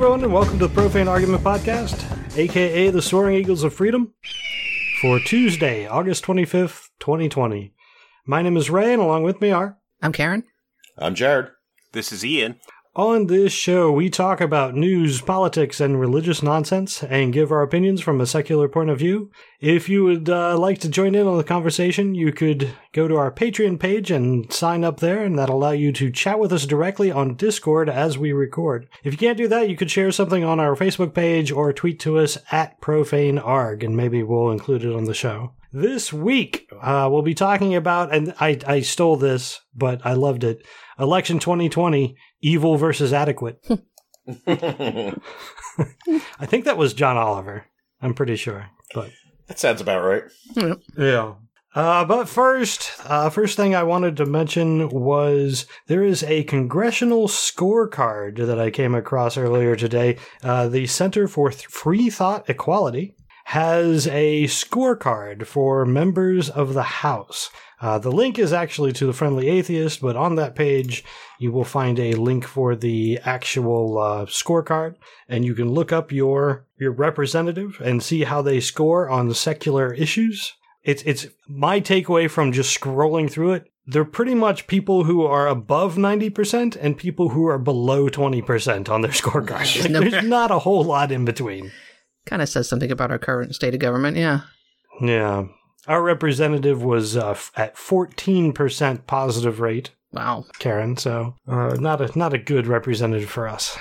[0.00, 4.14] Hello, everyone, and welcome to the Profane Argument Podcast, aka the Soaring Eagles of Freedom,
[5.02, 7.74] for Tuesday, August 25th, 2020.
[8.24, 9.76] My name is Ray, and along with me are.
[10.00, 10.44] I'm Karen.
[10.96, 11.50] I'm Jared.
[11.92, 12.58] This is Ian.
[13.00, 18.02] On this show, we talk about news, politics, and religious nonsense and give our opinions
[18.02, 19.30] from a secular point of view.
[19.58, 23.16] If you would uh, like to join in on the conversation, you could go to
[23.16, 26.66] our Patreon page and sign up there, and that'll allow you to chat with us
[26.66, 28.86] directly on Discord as we record.
[29.02, 32.00] If you can't do that, you could share something on our Facebook page or tweet
[32.00, 35.52] to us at ProfaneArg, and maybe we'll include it on the show.
[35.72, 40.44] This week, uh, we'll be talking about, and I, I stole this, but I loved
[40.44, 40.66] it.
[40.98, 43.64] Election 2020, evil versus adequate.
[44.46, 45.14] I
[46.46, 47.66] think that was John Oliver.
[48.02, 49.10] I'm pretty sure, but
[49.48, 50.74] That sounds about right.
[50.96, 51.34] yeah.
[51.72, 57.28] Uh, but first, uh, first thing I wanted to mention was there is a congressional
[57.28, 60.16] scorecard that I came across earlier today.
[60.42, 63.14] Uh, the Center for Th- Freethought Equality
[63.44, 67.50] has a scorecard for members of the House.
[67.80, 71.02] Uh, the link is actually to the Friendly Atheist, but on that page
[71.38, 74.96] you will find a link for the actual uh, scorecard,
[75.28, 79.94] and you can look up your your representative and see how they score on secular
[79.94, 80.54] issues.
[80.82, 83.70] It's it's my takeaway from just scrolling through it.
[83.86, 88.42] They're pretty much people who are above ninety percent and people who are below twenty
[88.42, 89.80] percent on their scorecard.
[89.80, 90.00] Like, No.
[90.00, 91.72] There's not a whole lot in between.
[92.26, 94.42] Kind of says something about our current state of government, yeah.
[95.00, 95.46] Yeah.
[95.88, 100.44] Our representative was uh, f- at 14% positive rate, Wow.
[100.58, 103.78] Karen, so uh, not a not a good representative for us.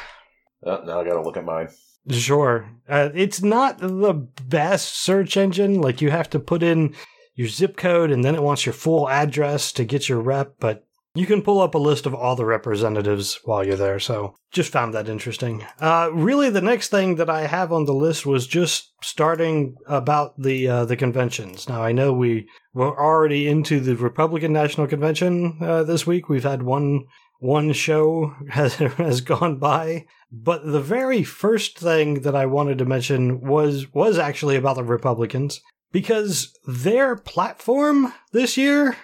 [0.64, 1.70] Oh, now I gotta look at mine.
[2.10, 2.70] Sure.
[2.88, 5.82] Uh, it's not the best search engine.
[5.82, 6.96] Like you have to put in
[7.36, 10.86] your zip code and then it wants your full address to get your rep, but
[11.16, 14.00] you can pull up a list of all the representatives while you're there.
[14.00, 15.66] So just found that interesting.
[15.80, 20.40] Uh, really, the next thing that I have on the list was just starting about
[20.40, 21.68] the uh, the conventions.
[21.68, 26.30] Now I know we were already into the Republican National Convention uh, this week.
[26.30, 27.06] We've had one
[27.40, 30.06] one show has has gone by.
[30.32, 34.84] But the very first thing that I wanted to mention was was actually about the
[34.84, 35.60] Republicans
[35.92, 38.96] because their platform this year,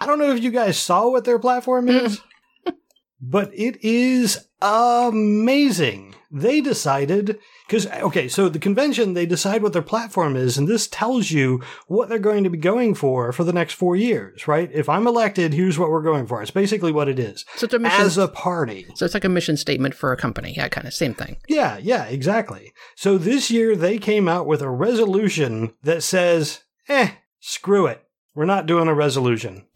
[0.00, 2.20] I don't know if you guys saw what their platform is,
[3.20, 6.14] but it is amazing.
[6.32, 7.38] They decided
[7.68, 11.62] because okay, so the convention they decide what their platform is, and this tells you
[11.86, 14.68] what they're going to be going for for the next four years, right?
[14.72, 16.42] If I'm elected, here's what we're going for.
[16.42, 18.00] It's basically what it is So it's a mission.
[18.00, 18.86] as a party.
[18.96, 20.54] so it's like a mission statement for a company.
[20.56, 21.36] Yeah, kind of same thing.
[21.48, 22.72] Yeah, yeah, exactly.
[22.96, 28.02] So this year they came out with a resolution that says, eh, screw it.
[28.34, 29.66] We're not doing a resolution.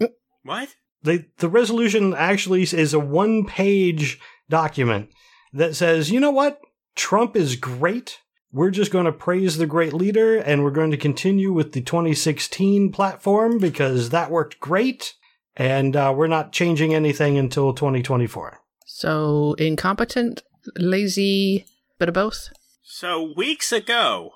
[0.43, 0.75] What?
[1.03, 5.11] They, the resolution actually is a one page document
[5.53, 6.61] that says, you know what?
[6.97, 8.19] Trump is great.
[8.51, 11.83] We're just going to praise the great leader and we're going to continue with the
[11.83, 15.15] 2016 platform because that worked great.
[15.55, 18.61] And uh, we're not changing anything until 2024.
[18.87, 20.43] So incompetent,
[20.77, 21.67] lazy,
[21.99, 22.49] bit of both.
[22.83, 24.31] So weeks ago,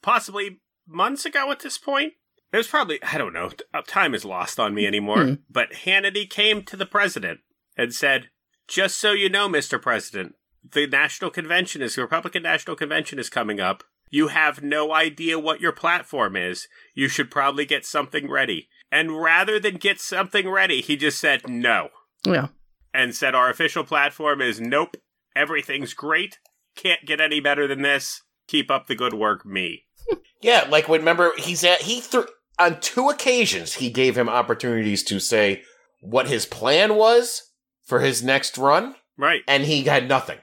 [0.00, 2.14] possibly months ago at this point,
[2.54, 3.50] it was probably I don't know.
[3.74, 5.24] uh, Time is lost on me anymore.
[5.24, 5.34] Hmm.
[5.50, 7.40] But Hannity came to the president
[7.76, 8.30] and said,
[8.68, 9.80] "Just so you know, Mr.
[9.82, 10.36] President,
[10.72, 13.82] the national convention is the Republican National Convention is coming up.
[14.10, 16.68] You have no idea what your platform is.
[16.94, 21.48] You should probably get something ready." And rather than get something ready, he just said
[21.48, 21.88] no.
[22.24, 22.48] Yeah.
[22.94, 24.96] and said our official platform is nope,
[25.34, 26.38] everything's great,
[26.76, 28.22] can't get any better than this.
[28.46, 29.84] Keep up the good work, me.
[30.40, 32.26] Yeah, like when remember he's at he threw
[32.58, 35.62] on two occasions he gave him opportunities to say
[36.00, 37.50] what his plan was
[37.84, 39.42] for his next run, Right.
[39.48, 40.38] and he had nothing.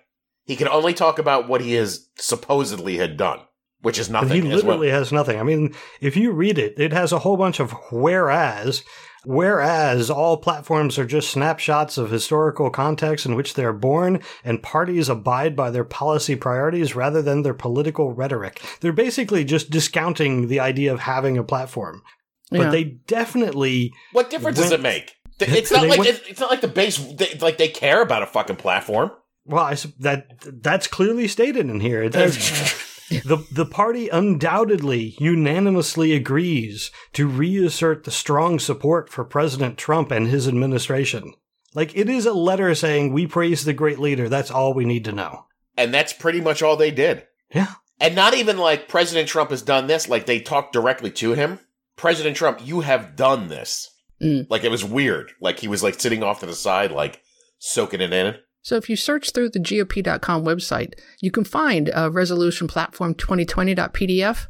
[0.45, 3.39] He could only talk about what he has supposedly had done,
[3.81, 4.41] which is But nothing.
[4.43, 4.73] he as well.
[4.77, 5.39] literally has nothing.
[5.39, 8.83] I mean, if you read it, it has a whole bunch of whereas,
[9.25, 15.09] whereas all platforms are just snapshots of historical context in which they're born, and parties
[15.09, 18.61] abide by their policy priorities rather than their political rhetoric.
[18.81, 22.01] They're basically just discounting the idea of having a platform.
[22.49, 22.69] But Yeah.
[22.71, 25.15] they definitely What difference does it make?
[25.39, 28.23] It's not like went- it's, it's not like the base they, like they care about
[28.23, 29.11] a fucking platform.
[29.45, 30.27] Well, I, that
[30.61, 32.09] that's clearly stated in here.
[33.11, 39.77] It says, the the party undoubtedly unanimously agrees to reassert the strong support for President
[39.77, 41.33] Trump and his administration.
[41.73, 44.27] Like it is a letter saying we praise the great leader.
[44.27, 45.45] That's all we need to know.
[45.77, 47.25] And that's pretty much all they did.
[47.53, 47.73] Yeah.
[47.99, 51.59] And not even like President Trump has done this, like they talked directly to him.
[51.95, 53.89] President Trump, you have done this.
[54.21, 54.47] Mm.
[54.49, 55.31] Like it was weird.
[55.39, 57.21] Like he was like sitting off to the side, like
[57.59, 58.35] soaking it in.
[58.61, 64.47] So if you search through the GOP.com website, you can find a resolution platform 2020.pdf.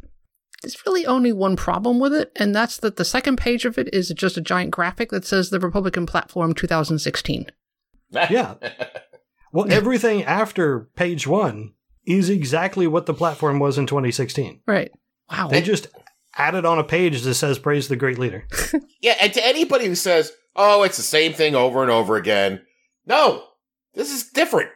[0.62, 3.92] There's really only one problem with it, and that's that the second page of it
[3.94, 7.48] is just a giant graphic that says the Republican platform 2016.
[8.30, 8.56] Yeah.
[9.54, 11.76] Well, everything after page one
[12.06, 14.60] is exactly what the platform was in 2016.
[14.68, 14.92] Right.
[15.30, 15.48] Wow.
[15.48, 15.88] They just
[16.36, 18.48] added on a page that says "Praise the Great Leader."
[19.02, 22.62] Yeah, and to anybody who says, "Oh, it's the same thing over and over again,"
[23.08, 23.46] no,
[23.94, 24.70] this is different.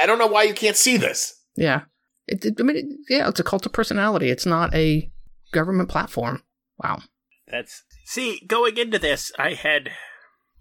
[0.00, 1.40] I don't know why you can't see this.
[1.56, 1.82] yeah.
[2.26, 4.30] It, it- I mean, it, yeah, it's a cult of personality.
[4.30, 5.10] It's not a
[5.52, 6.42] government platform.
[6.82, 7.02] Wow.
[7.46, 9.90] That's see, going into this, I had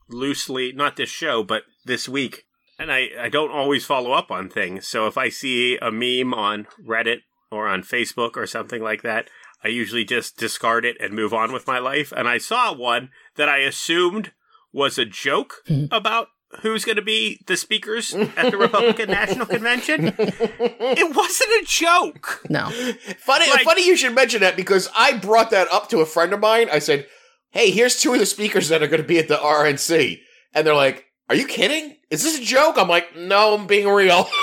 [0.10, 2.44] loosely not this show, but this week,
[2.78, 4.88] and I I don't always follow up on things.
[4.88, 7.22] So if I see a meme on Reddit
[7.52, 9.30] or on Facebook or something like that,
[9.63, 12.13] I usually just discard it and move on with my life.
[12.16, 14.31] And I saw one that I assumed
[14.72, 15.86] was a joke hmm.
[15.92, 16.28] about
[16.62, 20.13] who's going to be the speakers at the Republican National Convention.
[20.18, 22.42] It wasn't a joke.
[22.50, 22.69] No.
[23.18, 26.34] Funny, Like- funny you should mention that because I brought that up to a friend
[26.34, 26.68] of mine.
[26.72, 27.07] I said,
[27.52, 30.19] "Hey, here's two of the speakers that are going to be at the RNC,"
[30.54, 31.98] and they're like, "Are you kidding?
[32.10, 34.28] Is this a joke?" I'm like, "No, I'm being real."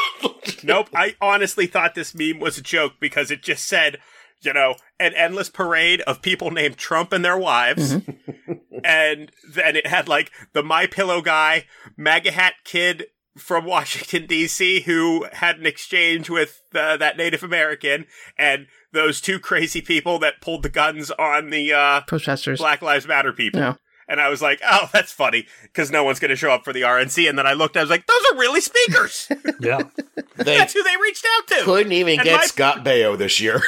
[0.64, 0.88] Nope.
[0.94, 3.98] I honestly thought this meme was a joke because it just said,
[4.42, 7.92] you know, an endless parade of people named Trump and their wives.
[8.84, 11.66] and then it had like the My Pillow guy,
[11.96, 13.06] MAGA hat kid
[13.36, 14.80] from Washington D.C.
[14.82, 18.06] who had an exchange with uh, that Native American
[18.36, 22.58] and those two crazy people that pulled the guns on the uh, Protesters.
[22.58, 23.60] Black Lives Matter people.
[23.60, 23.74] Yeah.
[24.08, 26.72] And I was like, oh, that's funny because no one's going to show up for
[26.72, 27.28] the RNC.
[27.28, 29.28] And then I looked, I was like, those are really speakers.
[29.60, 29.82] Yeah.
[30.36, 31.64] they That's who they reached out to.
[31.64, 33.62] couldn't even And get my- Scott Baio this year.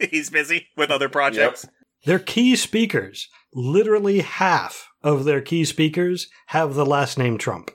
[0.10, 1.66] He's busy with other projects.
[2.04, 7.72] Their key speakers, literally half of their key speakers have the last name Trump.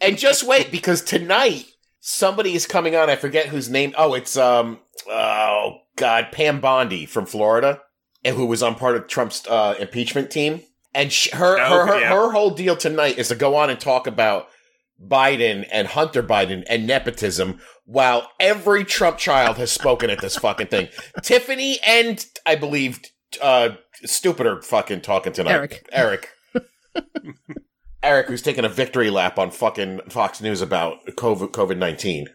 [0.00, 1.66] and just wait because tonight
[2.00, 3.10] somebody is coming on.
[3.10, 3.94] I forget whose name.
[3.96, 4.78] Oh, it's um.
[5.08, 7.80] Oh God, Pam Bondi from Florida, and
[8.24, 10.62] who was on part of Trump's uh, impeachment team.
[10.94, 12.08] And sh- her Oh, her her, yeah.
[12.14, 14.46] her whole deal tonight is to go on and talk about
[15.02, 20.66] Biden and Hunter Biden and nepotism, while every Trump child has spoken at this fucking
[20.68, 20.88] thing.
[21.22, 23.00] Tiffany and I believe
[23.40, 23.70] uh
[24.04, 25.52] stupider fucking talking tonight.
[25.52, 25.88] Eric.
[25.92, 26.28] Eric.
[28.02, 32.26] Eric, who's taking a victory lap on fucking Fox News about COVID COVID nineteen.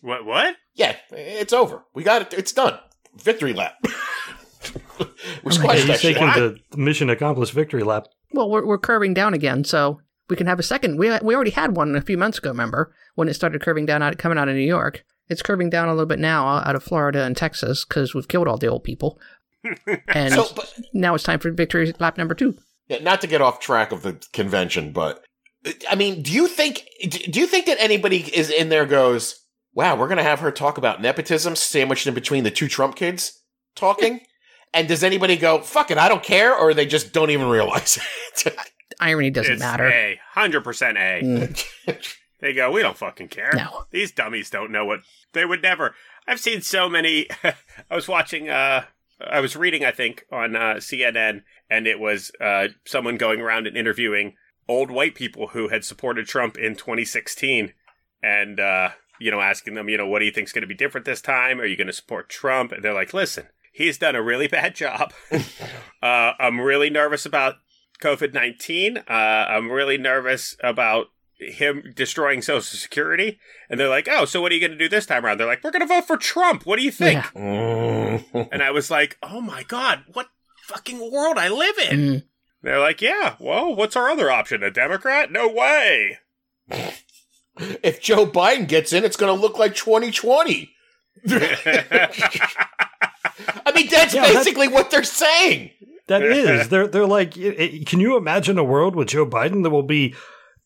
[0.00, 0.24] What?
[0.24, 0.56] What?
[0.74, 1.84] yeah, it's over.
[1.94, 2.34] We got it.
[2.38, 2.78] It's done.
[3.16, 3.74] Victory lap.
[5.44, 6.16] we squashed He's that shit.
[6.16, 8.06] taking the mission accomplished victory lap.
[8.32, 10.98] Well, we're, we're curving down again, so we can have a second.
[10.98, 12.50] We we already had one a few months ago.
[12.50, 15.04] Remember when it started curving down out coming out of New York?
[15.28, 18.28] It's curving down a little bit now uh, out of Florida and Texas because we've
[18.28, 19.18] killed all the old people.
[20.08, 22.56] and So, but, now it's time for victory lap number two.
[22.88, 25.22] yeah, not to get off track of the convention, but
[25.66, 29.36] uh, I mean, do you think do you think that anybody is in there goes,
[29.74, 33.40] "Wow, we're gonna have her talk about nepotism sandwiched in between the two Trump kids
[33.76, 34.20] talking"?
[34.74, 37.98] And does anybody go, "Fuck it, I don't care," or they just don't even realize
[38.44, 38.56] it?
[39.00, 39.88] Irony doesn't it's matter.
[39.88, 40.20] A.
[40.36, 41.22] 100% A.
[41.24, 43.52] Mm, They go, we don't fucking care.
[43.54, 43.84] no.
[43.90, 45.00] These dummies don't know what
[45.32, 45.94] they would never.
[46.26, 47.26] I've seen so many.
[47.44, 48.48] I was watching.
[48.48, 48.84] uh
[49.24, 53.68] I was reading, I think, on uh, CNN, and it was uh, someone going around
[53.68, 54.34] and interviewing
[54.68, 57.72] old white people who had supported Trump in 2016,
[58.20, 60.74] and uh, you know, asking them, you know, what do you think's going to be
[60.74, 61.60] different this time?
[61.60, 62.72] Are you going to support Trump?
[62.72, 65.12] And they're like, listen, he's done a really bad job.
[66.02, 67.56] uh, I'm really nervous about
[68.00, 68.98] COVID 19.
[68.98, 71.06] Uh, I'm really nervous about
[71.38, 73.40] him destroying Social Security.
[73.68, 75.38] And they're like, oh, so what are you going to do this time around?
[75.38, 76.64] They're like, we're going to vote for Trump.
[76.66, 77.24] What do you think?
[77.34, 78.20] Yeah.
[78.52, 80.28] And I was like, oh my God, what
[80.62, 81.98] fucking world I live in?
[81.98, 82.22] Mm.
[82.62, 84.62] They're like, yeah, well, what's our other option?
[84.62, 85.32] A Democrat?
[85.32, 86.18] No way.
[87.58, 90.70] if Joe Biden gets in, it's going to look like 2020.
[93.66, 95.70] I mean, that's Yeah, that's- basically what they're saying.
[96.08, 99.62] That is, they're they're like, it- it- can you imagine a world with Joe Biden?
[99.62, 100.14] There will be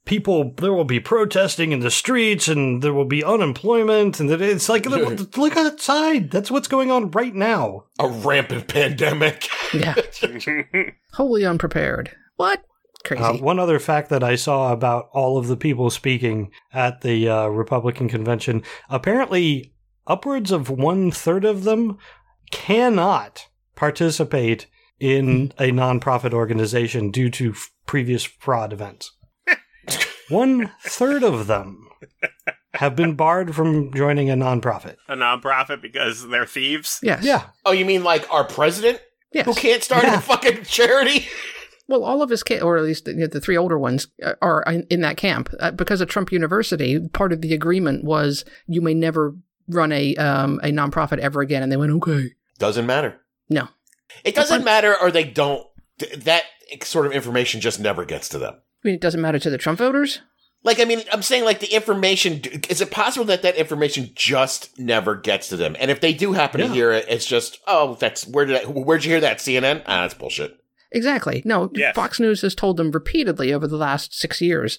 [0.07, 4.41] people, there will be protesting in the streets, and there will be unemployment, and that
[4.41, 6.31] it's like, look look outside.
[6.31, 7.85] That's what's going on right now.
[7.99, 9.47] A rampant pandemic.
[9.75, 9.95] Yeah.
[11.13, 12.17] Wholly unprepared.
[12.37, 12.63] What?
[13.05, 13.23] Crazy.
[13.23, 17.29] Uh, one other fact that I saw about all of the people speaking at the
[17.29, 19.75] uh, Republican convention apparently,
[20.07, 21.99] upwards of one third of them
[22.50, 24.67] cannot participate
[24.99, 29.12] in a nonprofit organization due to f- previous fraud events.
[30.29, 31.88] one third of them
[32.75, 34.97] have been barred from joining a nonprofit.
[35.09, 36.99] a nonprofit because they're thieves.
[37.03, 37.25] yes.
[37.25, 37.45] Yeah.
[37.65, 39.00] Oh, you mean like our president
[39.33, 39.45] Yes.
[39.47, 40.19] who can't start Yeah.
[40.19, 41.26] a fucking charity?
[41.88, 44.62] Well, all of his kids, or at least the, the three older ones, uh, are
[44.67, 46.99] in, in that camp uh, because of Trump University.
[47.11, 49.37] Part of the agreement was you may never
[49.69, 52.31] run a um, a nonprofit ever again, and they went okay.
[52.59, 53.21] Doesn't matter.
[53.49, 53.69] No.
[54.25, 55.67] It doesn't matter, or they don't.
[56.19, 56.45] That
[56.83, 58.55] sort of information just never gets to them.
[58.55, 60.21] I mean, it doesn't matter to the Trump voters.
[60.63, 64.77] Like, I mean, I'm saying, like, the information, is it possible that that information just
[64.79, 65.77] never gets to them?
[65.79, 68.65] And if they do happen to hear it, it's just, oh, that's, where did I,
[68.65, 69.39] where'd you hear that?
[69.39, 69.83] CNN?
[69.87, 70.57] Ah, that's bullshit.
[70.91, 71.43] Exactly.
[71.45, 71.95] No, Yes.
[71.95, 74.79] Fox News has told them repeatedly over the last six years,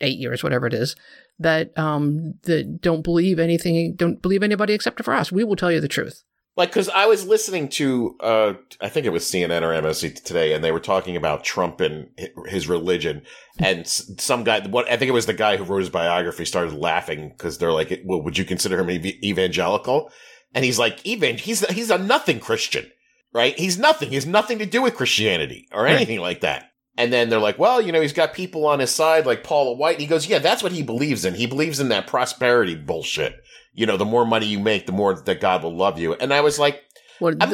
[0.00, 0.94] eight years, whatever it is,
[1.38, 5.30] that um that don't believe anything, don't believe anybody except for us.
[5.32, 6.22] We will tell you the truth.
[6.56, 10.54] Like, cause I was listening to, uh, I think it was CNN or MSC today,
[10.54, 12.08] and they were talking about Trump and
[12.46, 13.22] his religion.
[13.58, 16.72] And some guy, what, I think it was the guy who wrote his biography started
[16.72, 20.10] laughing because they're like, well, would you consider him ev- evangelical?
[20.54, 22.90] And he's like, even, he's, he's a nothing Christian,
[23.34, 23.58] right?
[23.58, 24.08] He's nothing.
[24.08, 26.72] He has nothing to do with Christianity or anything like that.
[26.98, 29.76] And then they're like, well, you know, he's got people on his side like Paula
[29.76, 29.96] White.
[29.96, 31.34] And he goes, yeah, that's what he believes in.
[31.34, 33.36] He believes in that prosperity bullshit.
[33.74, 36.14] You know, the more money you make, the more that God will love you.
[36.14, 36.82] And I was like,
[37.20, 37.46] Well, the,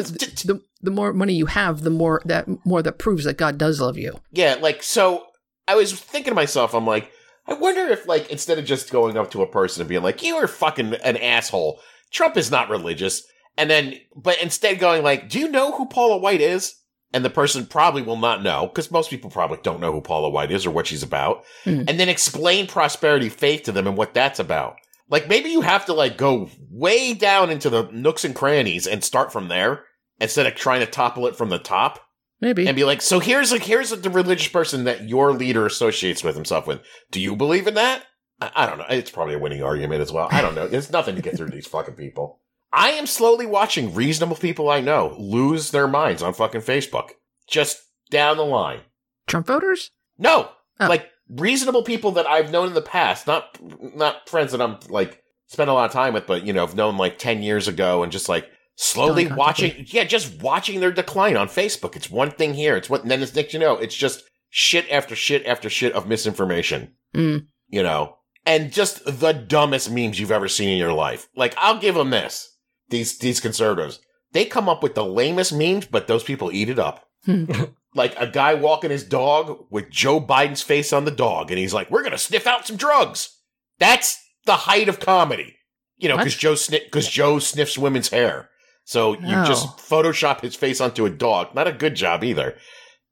[0.44, 3.80] the, the more money you have, the more that more that proves that God does
[3.80, 4.20] love you.
[4.30, 5.26] yeah, like, so
[5.66, 7.10] I was thinking to myself, I'm like,
[7.46, 10.22] I wonder if, like, instead of just going up to a person and being like,
[10.22, 11.80] you are fucking an asshole,
[12.12, 13.24] Trump is not religious.
[13.58, 16.74] And then, but instead going like, do you know who Paula White is?
[17.14, 20.30] And the person probably will not know because most people probably don't know who Paula
[20.30, 21.44] White is or what she's about.
[21.64, 21.82] Hmm.
[21.86, 24.76] And then explain prosperity faith to them and what that's about.
[25.10, 29.04] Like maybe you have to like go way down into the nooks and crannies and
[29.04, 29.84] start from there
[30.20, 32.00] instead of trying to topple it from the top
[32.40, 32.66] Maybe.
[32.66, 36.34] and be like, so here's like here's the religious person that your leader associates with
[36.34, 36.80] himself with.
[37.10, 38.06] Do you believe in that?
[38.40, 38.86] I, I don't know.
[38.88, 40.28] It's probably a winning argument as well.
[40.30, 40.66] I don't know.
[40.66, 42.40] There's nothing to get through these fucking people.
[42.72, 47.10] I am slowly watching reasonable people I know lose their minds on fucking Facebook.
[47.48, 48.80] Just down the line.
[49.26, 49.90] Trump voters?
[50.18, 50.50] No,
[50.80, 50.86] Oh.
[50.88, 53.58] like reasonable people that I've known in the past, not
[53.94, 56.74] not friends that I'm like spent a lot of time with, but you know, I've
[56.76, 61.36] known like ten years ago, and just like slowly watching, yeah, just watching their decline
[61.36, 61.94] on Facebook.
[61.94, 64.90] It's one thing here, it's what, and then it's next you know, it's just shit
[64.90, 67.46] after shit after shit of misinformation, Mm.
[67.68, 71.28] you know, and just the dumbest memes you've ever seen in your life.
[71.36, 72.48] Like I'll give them this:
[72.92, 73.98] these these conservatives,
[74.30, 77.08] they come up with the lamest memes, but those people eat it up
[77.94, 81.74] like a guy walking his dog with Joe Biden's face on the dog, and he's
[81.74, 83.36] like, "We're gonna sniff out some drugs."
[83.78, 85.56] That's the height of comedy,
[85.96, 88.50] you know, because Joe sni- because Joe sniffs women's hair,
[88.84, 89.44] so you Oh.
[89.44, 91.54] just Photoshop his face onto a dog.
[91.54, 92.56] Not a good job either,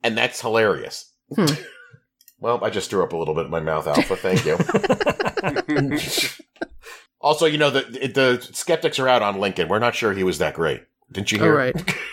[0.03, 1.13] and that's hilarious.
[1.35, 1.47] Hmm.
[2.39, 4.17] well, I just threw up a little bit in my mouth, Alpha.
[4.17, 4.57] Thank you.
[7.21, 9.69] also, you know the the skeptics are out on Lincoln.
[9.69, 10.83] We're not sure he was that great.
[11.13, 11.57] Didn't you All hear?
[11.57, 11.95] right.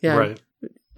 [0.00, 0.16] Yeah.
[0.16, 0.40] Right.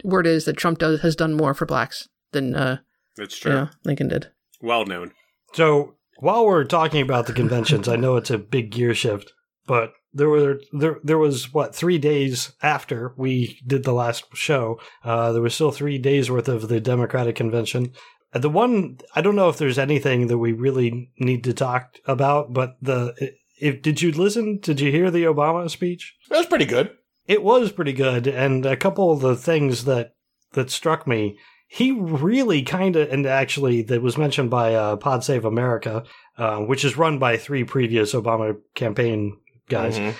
[0.04, 2.78] Word is that Trump does, has done more for blacks than uh,
[3.16, 3.52] That's true.
[3.52, 4.30] yeah, Lincoln did.
[4.61, 5.12] Well known.
[5.54, 9.32] So while we're talking about the conventions, I know it's a big gear shift,
[9.66, 14.78] but there were there there was what three days after we did the last show.
[15.02, 17.92] Uh, there was still three days worth of the Democratic convention.
[18.32, 22.52] The one I don't know if there's anything that we really need to talk about,
[22.52, 23.14] but the
[23.59, 24.59] if did you listen?
[24.61, 26.15] Did you hear the Obama speech?
[26.31, 26.91] That was pretty good.
[27.27, 30.15] It was pretty good, and a couple of the things that
[30.53, 35.25] that struck me, he really kind of, and actually that was mentioned by uh, Pod
[35.25, 36.05] Save America,
[36.39, 39.37] uh, which is run by three previous Obama campaign
[39.69, 39.99] guys.
[39.99, 40.15] Mhm.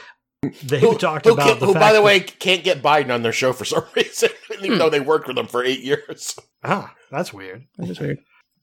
[0.63, 3.13] They who, talked who about can't- the who, fact by the way, can't get Biden
[3.13, 4.79] on their show for some reason, even Hmm.
[4.79, 6.37] though they worked with him for eight years.
[6.65, 7.65] ah, that's weird.
[7.79, 8.19] That is weird.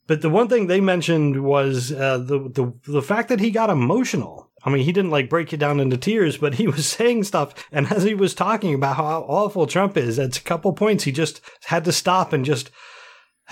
[0.05, 3.69] But the one thing they mentioned was uh, the the the fact that he got
[3.69, 4.49] emotional.
[4.65, 7.53] I mean, he didn't like break you down into tears, but he was saying stuff,
[7.71, 11.11] and as he was talking about how awful Trump is, at a couple points he
[11.11, 12.71] just had to stop and just.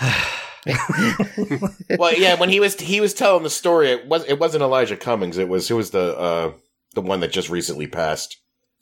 [1.98, 4.96] well, yeah, when he was he was telling the story, it was it wasn't Elijah
[4.96, 5.38] Cummings.
[5.38, 6.52] It was who was the uh,
[6.94, 8.38] the one that just recently passed,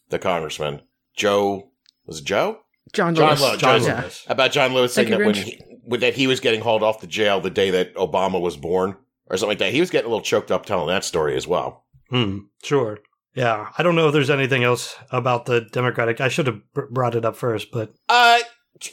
[0.09, 0.83] the congressman
[1.17, 1.71] Joe
[2.07, 2.59] was it Joe
[2.93, 3.41] John John Lewis.
[3.43, 3.61] Lewis.
[3.61, 4.01] John Yeah.
[4.03, 4.25] Lewis.
[4.29, 7.01] about John Lewis saying Thank that when he with that he was getting hauled off
[7.01, 8.97] the jail the day that Obama was born
[9.27, 9.73] or something like that.
[9.73, 11.85] He was getting a little choked up telling that story as well.
[12.11, 12.39] Hmm.
[12.63, 12.99] Sure.
[13.35, 13.69] Yeah.
[13.79, 16.21] I don't know if there's anything else about the Democratic.
[16.21, 18.39] I should have brought it up first, but Uh,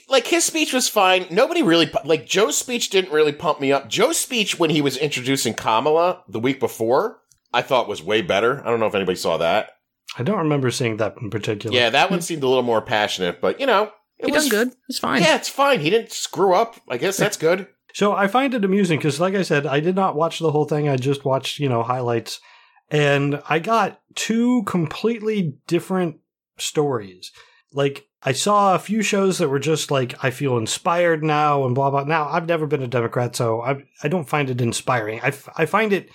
[0.09, 1.25] like his speech was fine.
[1.31, 3.89] Nobody really pu- like Joe's speech didn't really pump me up.
[3.89, 7.19] Joe's speech when he was introducing Kamala the week before,
[7.53, 8.61] I thought was way better.
[8.65, 9.71] I don't know if anybody saw that.
[10.17, 11.75] I don't remember seeing that in particular.
[11.75, 14.67] Yeah, that one seemed a little more passionate, but you know, it He was done
[14.69, 14.75] good.
[14.89, 15.21] It's fine.
[15.21, 15.79] Yeah, it's fine.
[15.79, 16.75] He didn't screw up.
[16.89, 17.67] I guess that's good.
[17.93, 20.65] So I find it amusing because, like I said, I did not watch the whole
[20.65, 20.87] thing.
[20.87, 22.39] I just watched, you know, highlights,
[22.89, 26.17] and I got two completely different
[26.57, 27.31] stories.
[27.73, 31.75] Like I saw a few shows that were just like, I feel inspired now and
[31.75, 32.03] blah, blah.
[32.03, 35.19] Now, I've never been a Democrat, so I, I don't find it inspiring.
[35.21, 36.09] I, f- I find it,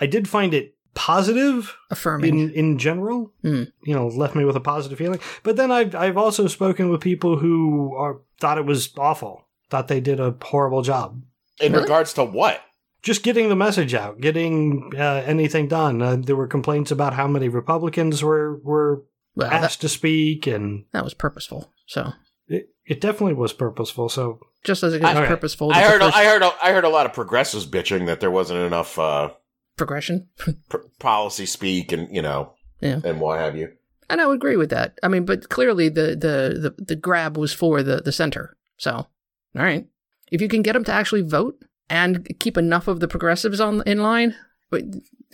[0.00, 2.38] I did find it positive Affirming.
[2.38, 3.70] in, in general, Mm.
[3.84, 5.20] you know, left me with a positive feeling.
[5.42, 9.88] But then I've, I've also spoken with people who are, thought it was awful, thought
[9.88, 11.22] they did a horrible job.
[11.60, 11.84] In Really?
[11.84, 12.60] regards to what?
[13.04, 16.00] Just getting the message out, getting uh, anything done.
[16.00, 19.02] Uh, there were complaints about how many Republicans were, were
[19.34, 21.70] well, that, asked to speak, and that was purposeful.
[21.84, 22.12] So
[22.48, 24.08] it, it definitely was purposeful.
[24.08, 26.00] So just as it was I- purposeful, I heard.
[26.00, 26.42] first I heard.
[26.42, 29.32] I heard a lot of progressives bitching that there wasn't enough uh,
[29.76, 30.28] progression.
[30.70, 33.00] pr- policy speak and you know, Yeah.
[33.04, 33.72] and what have you.
[34.08, 34.98] And I would agree with that.
[35.02, 38.56] I mean, but clearly the the the, the grab was for the the center.
[38.78, 39.06] So, all
[39.54, 39.86] right,
[40.32, 43.82] if you can get them to actually vote and keep enough of the progressives on
[43.86, 44.34] in line,
[44.70, 44.82] but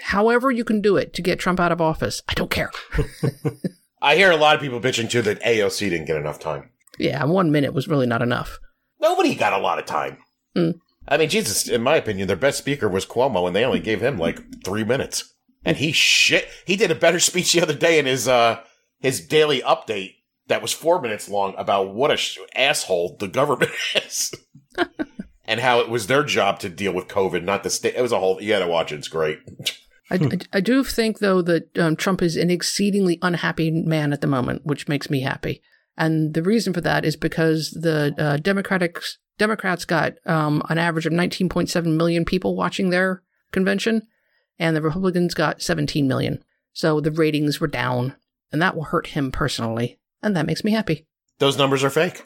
[0.00, 2.70] however you can do it to get Trump out of office, I don't care.
[4.02, 6.70] I hear a lot of people bitching too that AOC didn't get enough time.
[6.98, 8.58] Yeah, one minute was really not enough.
[9.00, 10.18] Nobody got a lot of time.
[10.54, 10.70] Hmm.
[11.08, 14.00] I mean, Jesus, in my opinion, their best speaker was Cuomo, and they only gave
[14.00, 15.34] him like three minutes.
[15.64, 16.48] And he shit.
[16.66, 18.60] He did a better speech the other day in his uh
[18.98, 20.14] his daily update
[20.48, 24.34] that was four minutes long about what a sh- asshole the government is,
[25.50, 27.96] and how it was their job to deal with COVID, not the state.
[27.96, 28.40] It was a whole.
[28.40, 28.98] You got to watch it.
[28.98, 29.40] It's great.
[30.08, 34.20] I, I, I do think though that um, Trump is an exceedingly unhappy man at
[34.20, 35.60] the moment, which makes me happy.
[35.98, 39.00] And the reason for that is because the uh, Democratic
[39.38, 44.06] Democrats got um, an average of 19.7 million people watching their convention,
[44.56, 46.44] and the Republicans got 17 million.
[46.72, 48.14] So the ratings were down,
[48.52, 51.08] and that will hurt him personally, and that makes me happy.
[51.40, 52.24] Those numbers are fake.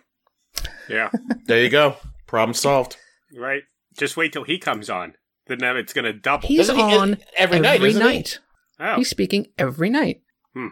[0.90, 1.10] Yeah.
[1.46, 1.96] There you go.
[2.26, 2.98] Problem solved.
[3.38, 3.62] Right.
[3.98, 5.14] Just wait till he comes on.
[5.46, 6.48] Then now it's going to double.
[6.48, 8.06] He's Isn't he- on every night, isn't he?
[8.08, 8.38] night.
[8.80, 8.96] oh.
[8.96, 10.22] He's speaking every night.
[10.54, 10.68] Hmm.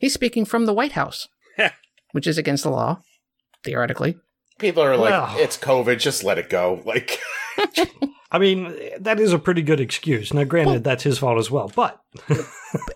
[0.00, 1.28] He's speaking from the White House,
[2.12, 3.00] which is against the law,
[3.64, 4.16] theoretically.
[4.58, 5.34] People are like, Well.
[5.38, 5.98] it's COVID.
[6.00, 6.82] Just let it go.
[6.86, 7.20] Like,
[8.32, 10.32] I mean, that is a pretty good excuse.
[10.32, 12.00] Now, granted, that's his fault as well, but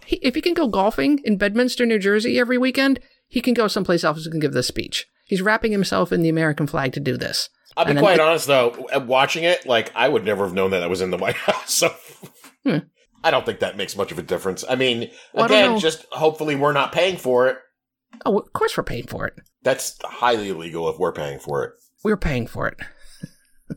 [0.07, 3.69] he, if he can go golfing in Bedminster, New Jersey every weekend, he can go
[3.69, 5.07] someplace else and give this speech.
[5.25, 7.49] He's wrapping himself in the American flag to do this.
[7.77, 10.55] I'll be And quite it- honest though, uh, watching it, like I would never have
[10.55, 11.73] known that that was in the White House.
[11.75, 11.95] So
[12.65, 12.79] Hmm.
[13.23, 14.65] I don't think that makes much of a difference.
[14.69, 15.79] I mean, Well, again, know.
[15.81, 17.57] just hopefully we're not paying for it.
[18.25, 19.35] Oh, of course we're paying for it.
[19.63, 21.73] That's highly illegal if we're paying for it.
[22.05, 22.77] We're paying for it.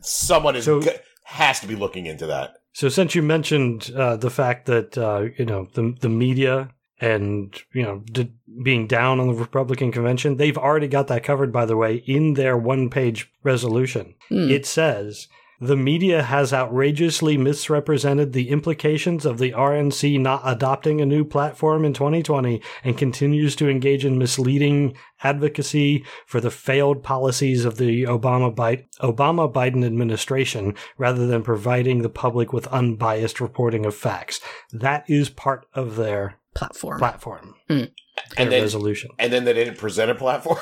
[0.02, 0.92] Someone is So- go-
[1.24, 2.52] has to be looking into that.
[2.72, 7.54] so since you mentioned uh, the fact that uh, you know the the media and
[7.72, 8.32] you know d-
[8.62, 11.52] being down on the Republican convention, they've already got that covered.
[11.52, 14.50] By the way, in their one page resolution, Hmm.
[14.50, 15.28] it says.
[15.60, 21.84] The media has outrageously misrepresented the implications of the RNC not adopting a new platform
[21.84, 28.04] in 2020 and continues to engage in misleading advocacy for the failed policies of the
[28.04, 34.40] Obama Biden administration rather than providing the public with unbiased reporting of facts.
[34.72, 36.98] That is part of their Platform.
[36.98, 37.72] platform, hmm.
[37.74, 37.90] And
[38.36, 39.10] their then, resolution.
[39.18, 40.58] and then they didn't present a platform.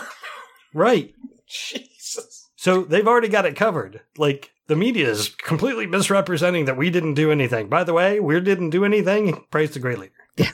[0.75, 1.15] Right.
[1.47, 2.51] Jesus.
[2.57, 4.01] So they've already got it covered.
[4.19, 7.69] Like the media is completely misrepresenting that we didn't do anything.
[7.69, 9.45] By the way, we didn't do anything.
[9.51, 10.13] Praise the great leader.
[10.37, 10.51] Yeah.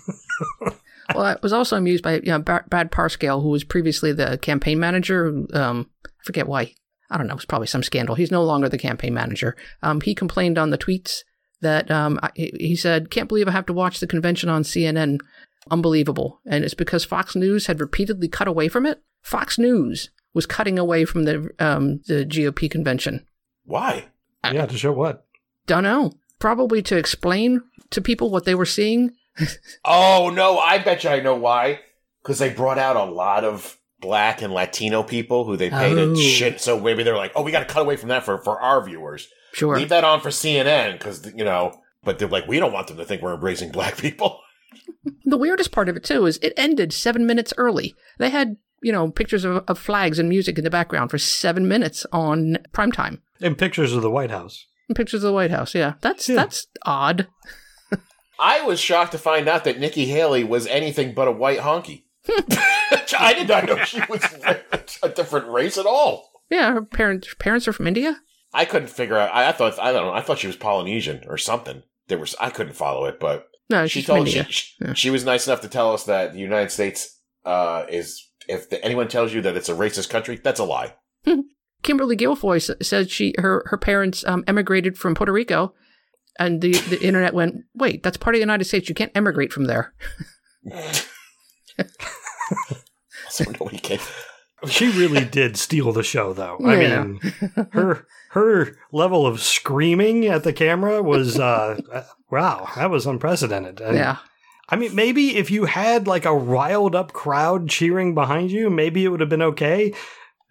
[1.15, 4.79] well, I was also amused by you know, Brad Parscale, who was previously the campaign
[4.79, 5.45] manager.
[5.53, 6.75] Um, I forget why.
[7.11, 7.33] I don't know.
[7.33, 8.15] It was probably some scandal.
[8.15, 9.57] He's no longer the campaign manager.
[9.83, 11.21] Um, he complained on the tweets
[11.61, 14.63] that um, I, he he said, "Can't believe I have to watch the convention on
[14.63, 15.19] CNN.
[15.71, 19.03] Unbelievable." And it's because Fox News had repeatedly cut away from it.
[19.23, 23.27] Fox News was cutting away from the um, the GOP convention.
[23.65, 24.07] Why?
[24.45, 25.25] Yeah, to show what?
[25.67, 26.13] Don't know.
[26.39, 29.13] Probably to explain to people what they were seeing.
[29.85, 31.81] Oh no, I bet you I know why.
[32.23, 36.13] Because they brought out a lot of black and Latino people who they paid Oh.
[36.13, 36.61] a shit.
[36.61, 38.85] So maybe they're like, oh, we got to cut away from that for for our
[38.85, 39.29] viewers.
[39.53, 39.77] Sure.
[39.79, 41.73] Leave that on for CNN because you know.
[42.05, 44.41] But they're like, we don't want them to think we're embracing black people.
[45.25, 47.95] The weirdest part of it too is it ended seven minutes early.
[48.19, 51.67] They had you know pictures of, of flags and music in the background for seven
[51.67, 53.21] minutes on primetime.
[53.43, 54.67] And pictures of the White House.
[54.89, 55.75] And pictures of the White House.
[55.75, 56.37] Yeah, that's Yeah.
[56.37, 57.27] that's odd.
[58.39, 62.05] I was shocked to find out that Nikki Haley was anything but a white honky.
[63.19, 64.23] I did not know she was
[65.03, 66.31] a different race at all.
[66.51, 68.21] Yeah, her parents parents are from India.
[68.55, 69.33] I couldn't figure out.
[69.35, 70.13] I, I thought I don't know.
[70.13, 71.83] I thought she was Polynesian or something.
[72.09, 74.47] There was I couldn't follow it, but No, she she's from she, India.
[74.53, 74.93] she, Yeah.
[74.95, 78.85] she was nice enough to tell us that the United States uh, is if the,
[78.85, 80.95] anyone tells you that it's a racist country, that's a lie.
[81.83, 85.75] Kimberly Guilfoyle s- said she her her parents um, emigrated from Puerto Rico,
[86.39, 88.89] and the the internet went, wait, that's part of the United States.
[88.89, 89.95] You can't emigrate from there.
[93.29, 93.99] so nobody can.
[94.69, 96.57] She really did steal the show, though.
[96.65, 97.21] I mean,
[97.73, 103.81] her her level of screaming at the camera was uh, uh, wow, that was unprecedented.
[103.81, 104.19] And, yeah.
[104.69, 109.05] I mean, maybe if you had like a riled up crowd cheering behind you, maybe
[109.05, 109.93] it would have been okay.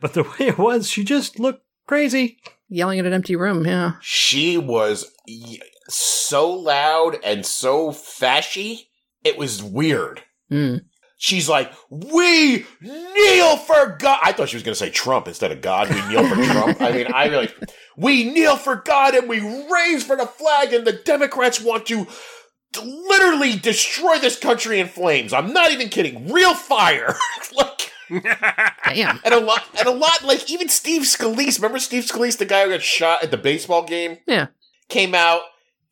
[0.01, 2.39] But the way it was, she just looked crazy.
[2.67, 3.65] Yelling at an empty room.
[3.65, 3.93] Yeah.
[4.01, 8.87] She was y- so loud and so fashy.
[9.23, 10.23] It was weird.
[10.51, 10.81] Mm.
[11.17, 15.51] She's like, "We kneel for God." I thought she was going to say Trump instead
[15.51, 15.89] of God.
[15.89, 16.81] We kneel for Trump.
[16.81, 17.49] I mean, I really,
[17.95, 22.07] we kneel for God and we raise for the flag, and the Democrats want to
[22.81, 25.33] literally destroy this country in flames.
[25.33, 26.31] I'm not even kidding.
[26.31, 27.15] Real fire,
[27.55, 27.90] like,
[28.85, 29.19] Damn.
[29.23, 30.23] and a lot, and a lot.
[30.23, 31.57] Like even Steve Scalise.
[31.57, 34.17] Remember Steve Scalise, the guy who got shot at the baseball game?
[34.27, 34.47] Yeah.
[34.89, 35.41] came out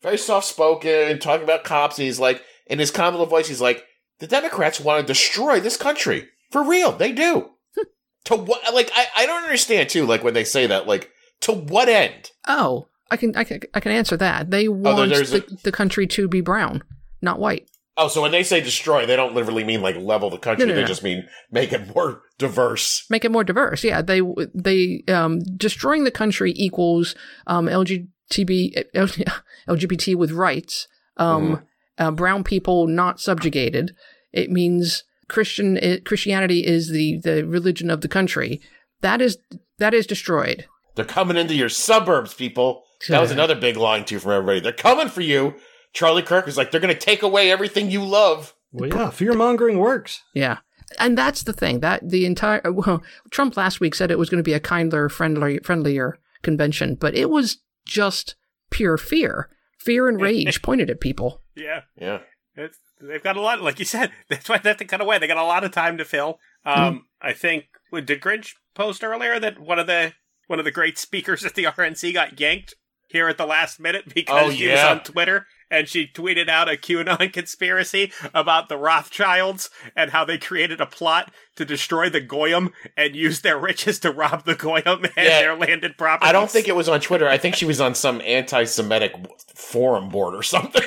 [0.02, 3.60] very soft spoken, talking about cops, and he's like, in his calm little voice, he's
[3.60, 3.84] like,
[4.18, 6.28] the Democrats want to destroy this country.
[6.50, 7.50] For real, they do.
[8.24, 11.10] to what like I, I don't understand too, like when they say that, like,
[11.42, 12.30] to what end?
[12.46, 14.50] Oh, I can I can I can answer that.
[14.50, 16.82] They oh, want there's the, a- the country to be brown,
[17.22, 17.69] not white.
[17.96, 20.70] Oh, so when they say destroy, they don't literally mean like level the country, No,
[20.70, 20.86] no, they no.
[20.86, 23.04] just mean make it more diverse.
[23.10, 23.84] Make it more diverse.
[23.84, 24.22] Yeah, they
[24.54, 27.14] they um destroying the country equals
[27.46, 30.88] um LGBT LGBT with rights.
[31.16, 31.62] Um
[31.98, 33.94] uh, brown people not subjugated.
[34.32, 38.60] It means Christian it, Christianity is the the religion of the country.
[39.02, 39.38] That is
[39.78, 40.66] that is destroyed.
[40.94, 42.84] They're coming into your suburbs, people.
[43.08, 44.60] That was another big line too from everybody.
[44.60, 45.54] They're coming for you.
[45.92, 48.54] Charlie Kirk is like, they're gonna take away everything you love.
[48.72, 50.22] Well, yeah, fear mongering works.
[50.34, 50.58] Yeah.
[50.98, 54.38] And that's the thing that the entire well, Trump last week said it was going
[54.42, 58.34] to be a kinder, friendly, friendlier convention, but it was just
[58.70, 59.48] pure fear,
[59.78, 61.42] fear and rage pointed at people.
[61.54, 61.82] yeah.
[61.96, 62.18] Yeah.
[62.56, 64.10] It's, they've got a lot, like you said.
[64.28, 65.18] That's why they have to cut away.
[65.18, 66.38] They got a lot of time to fill.
[66.64, 70.12] Um, I think what, did Grinch post earlier that one of the
[70.48, 72.74] one of the great speakers at the RNC got yanked
[73.08, 74.74] here at the last minute because Oh, she yeah.
[74.92, 80.24] was on Twitter and she tweeted out a QAnon conspiracy about the Rothschilds and how
[80.24, 84.54] they created a plot to destroy the Goyim and use their riches to rob the
[84.54, 85.40] Goyim and Yeah.
[85.40, 86.28] their landed property.
[86.28, 87.28] I don't think it was on Twitter.
[87.28, 89.14] I think she was on some anti-Semitic
[89.54, 90.82] forum board or something.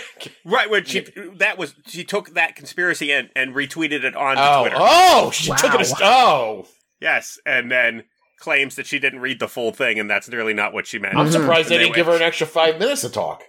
[0.46, 1.06] right when she
[1.38, 4.76] that was she took that conspiracy and, and retweeted it on oh, Twitter.
[4.80, 5.92] oh, she took it.
[5.92, 6.68] A, oh,
[7.00, 8.06] Yes, and then
[8.40, 11.16] claims that she didn't read the full thing, and that's really not what she meant.
[11.18, 13.44] I'm surprised they didn't give her an extra five minutes to talk.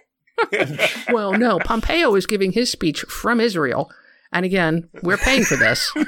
[1.11, 3.91] Well, no, Pompeo is giving his speech from Israel.
[4.31, 5.91] And again, we're paying for this.
[5.95, 6.07] He's-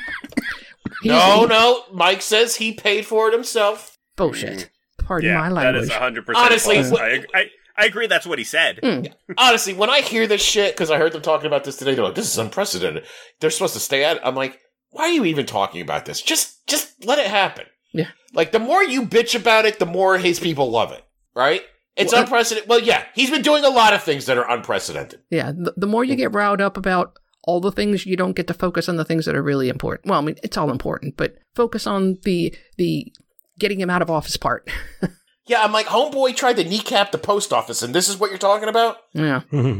[1.05, 1.83] No, he- no.
[1.93, 3.97] Mike says he paid for it himself.
[4.15, 4.69] Bullshit.
[4.99, 5.83] Pardon yeah, my language.
[5.83, 6.45] is hundred percent.
[6.45, 6.99] Honestly, false.
[6.99, 7.45] I, I
[7.77, 8.07] I agree.
[8.07, 8.79] That's what he said.
[8.83, 9.13] Mm.
[9.37, 12.03] Honestly, when I hear this shit, because I heard them talking about this today, they're
[12.03, 13.05] like, "This is unprecedented."
[13.39, 14.17] They're supposed to stay at.
[14.17, 14.21] it.
[14.25, 14.59] I'm like,
[14.89, 16.21] why are you even talking about this?
[16.21, 17.65] Just, just let it happen.
[17.93, 18.07] Yeah.
[18.33, 21.03] Like the more you bitch about it, the more his people love it.
[21.35, 21.61] Right?
[21.97, 22.69] It's Well, unprecedented.
[22.69, 25.19] Well, yeah, he's been doing a lot of things that are unprecedented.
[25.29, 28.47] Yeah, the, the more you get riled up about all the things, you don't get
[28.47, 30.09] to focus on the things that are really important.
[30.09, 33.11] Well, I mean, it's all important, but focus on the the
[33.59, 34.69] getting him out of office part.
[35.49, 38.37] Yeah, I'm like, homeboy tried to kneecap the post office, and this is what you're
[38.37, 38.97] talking about.
[39.13, 39.41] yeah.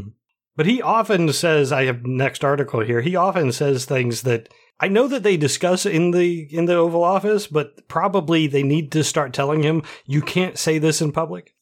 [0.55, 3.01] But he often says, I have next article here.
[3.01, 4.49] He often says things that
[4.79, 8.91] I know that they discuss in the in the Oval Office, but probably they need
[8.93, 11.53] to start telling him you can't say this in public.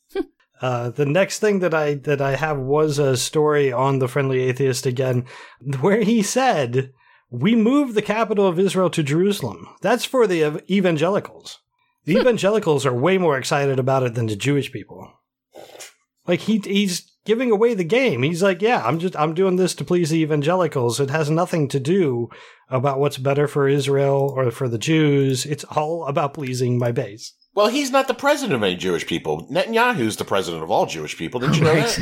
[0.65, 4.41] Uh, the next thing that I that I have was a story on the Friendly
[4.41, 5.25] Atheist again,
[5.82, 6.91] where he said,
[7.30, 9.67] "We move the capital of Israel to Jerusalem.
[9.82, 11.60] That's for the evangelicals.
[12.06, 15.01] The evangelicals are way more excited about it than the Jewish people."
[16.28, 18.23] Like he he's giving away the game.
[18.23, 20.99] He's like, yeah, I'm just I'm doing this to please the evangelicals.
[20.99, 22.30] It has nothing to do
[22.69, 25.45] about what's better for Israel or for the Jews.
[25.45, 27.34] It's all about pleasing my base.
[27.56, 29.48] Well, he's not the president of any Jewish people.
[29.48, 31.39] Netanyahu's the president of all Jewish people.
[31.39, 31.96] Didn't you know that?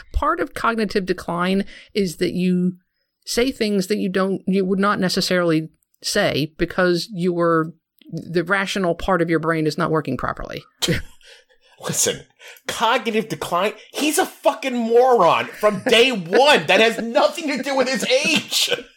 [0.12, 2.76] part of cognitive decline is that you
[3.26, 5.70] say things that you don't you would not necessarily
[6.02, 7.74] say because you were
[8.12, 10.62] the rational part of your brain is not working properly.
[11.80, 12.24] Listen,
[12.68, 13.72] cognitive decline.
[13.92, 16.66] He's a fucking moron from day one.
[16.66, 18.70] That has nothing to do with his age.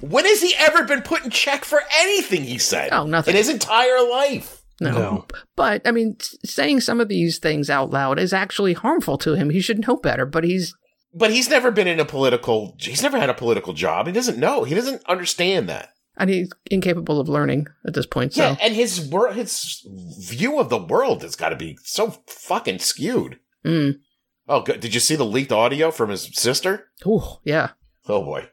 [0.00, 2.90] When has he ever been put in check for anything he said?
[2.92, 3.32] Oh, nothing.
[3.32, 4.62] In his entire life.
[4.80, 4.90] No.
[4.92, 5.26] No.
[5.56, 9.50] But I mean saying some of these things out loud is actually harmful to him.
[9.50, 10.74] He should know better, but he's
[11.14, 12.76] But he's never been in a political.
[12.78, 14.06] He's never had a political job.
[14.06, 14.64] He doesn't know.
[14.64, 15.90] He doesn't understand that.
[16.18, 18.34] and he's incapable of learning at this point.
[18.34, 19.82] So Yeah, and his wor- his
[20.20, 23.38] view of the world has got to be so fucking skewed.
[23.64, 23.94] mm.
[24.48, 24.80] Oh, good.
[24.80, 26.88] Did you see the leaked audio from his sister?
[27.04, 27.70] Oh, yeah.
[28.08, 28.48] Oh boy.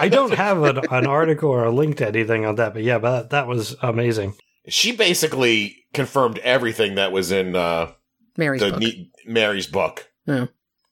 [0.00, 2.98] I don't have an, an article or a link to anything on that, but yeah,
[2.98, 4.34] but that, that was amazing.
[4.68, 7.92] she basically confirmed everything that was in uh,
[8.36, 8.80] Mary's the book.
[8.80, 10.46] ne- Mary's book, Yeah.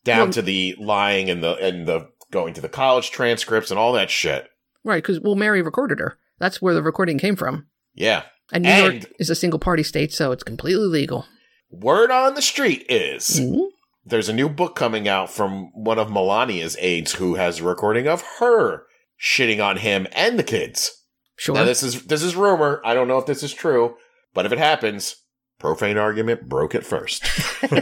[0.05, 3.79] down Well- to the lying and the and the going to the college transcripts and
[3.79, 4.48] all that shit.
[4.85, 6.18] Right, because well, Mary recorded her.
[6.38, 7.66] That's where the recording came from.
[7.94, 8.22] Yeah.
[8.53, 11.25] And New And- York is a single party state, so it's completely legal.
[11.70, 13.68] Word on the street is Mhm.
[14.04, 18.06] There's a new book coming out from one of Melania's aides who has a recording
[18.08, 18.84] of her
[19.20, 20.90] shitting on him and the kids.
[21.36, 21.54] Sure.
[21.54, 22.80] Now this is this is rumor.
[22.84, 23.96] I don't know if this is true,
[24.34, 25.16] but if it happens,
[25.58, 27.22] profane argument broke it first.
[27.70, 27.72] well,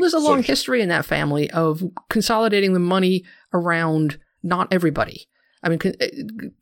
[0.00, 5.26] there's a So- long history in that family of consolidating the money around not everybody.
[5.62, 6.06] I mean, uh,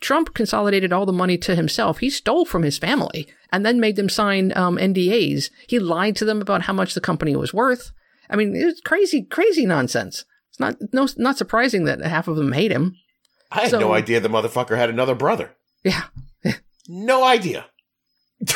[0.00, 1.98] Trump consolidated all the money to himself.
[1.98, 5.50] He stole from his family and then made them sign um, NDAs.
[5.68, 7.92] He lied to them about how much the company was worth.
[8.30, 10.24] I mean, it's crazy, crazy nonsense.
[10.50, 12.94] It's not no, not surprising that half of them hate him.
[13.50, 15.54] I had So- no idea the motherfucker had another brother.
[15.84, 16.04] Yeah,
[16.88, 17.66] No idea.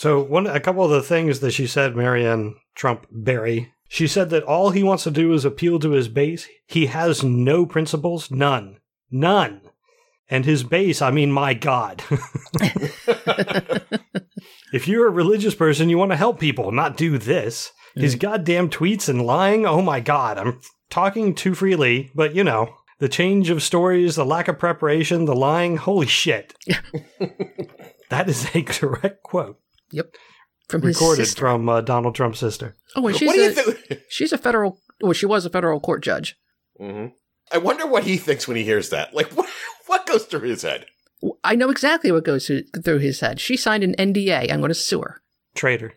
[0.00, 4.30] So one, a couple of the things that she said, Maryanne Trump Barry, she said
[4.30, 6.46] that all he wants to do is appeal to his base.
[6.68, 8.78] He has no principles, none,
[9.10, 9.60] none.
[10.28, 12.04] And his base, I mean, my God.
[14.72, 17.72] if you're a religious person, you want to help people, not do this.
[17.94, 22.74] His goddamn tweets and lying, oh my God, I'm talking too freely, but you know,
[23.00, 26.54] the change of stories, the lack of preparation, the lying, holy shit.
[28.10, 29.58] that is a direct quote
[29.90, 30.14] Yep.
[30.68, 31.40] from recorded sister.
[31.40, 32.76] from uh, Donald Trump's sister.
[32.94, 34.00] Oh, and she's what do you a, think?
[34.10, 34.78] she's a federal.
[35.00, 36.36] Well, she was a federal court judge.
[36.78, 37.06] hmm
[37.50, 39.14] I wonder what he thinks when he hears that.
[39.14, 39.48] Like, what,
[39.86, 40.84] what goes through his head?
[41.42, 43.40] I know exactly what goes through, through his head.
[43.40, 44.52] She signed an NDA.
[44.52, 45.20] I'm going to sue her.
[45.54, 45.94] Traitor.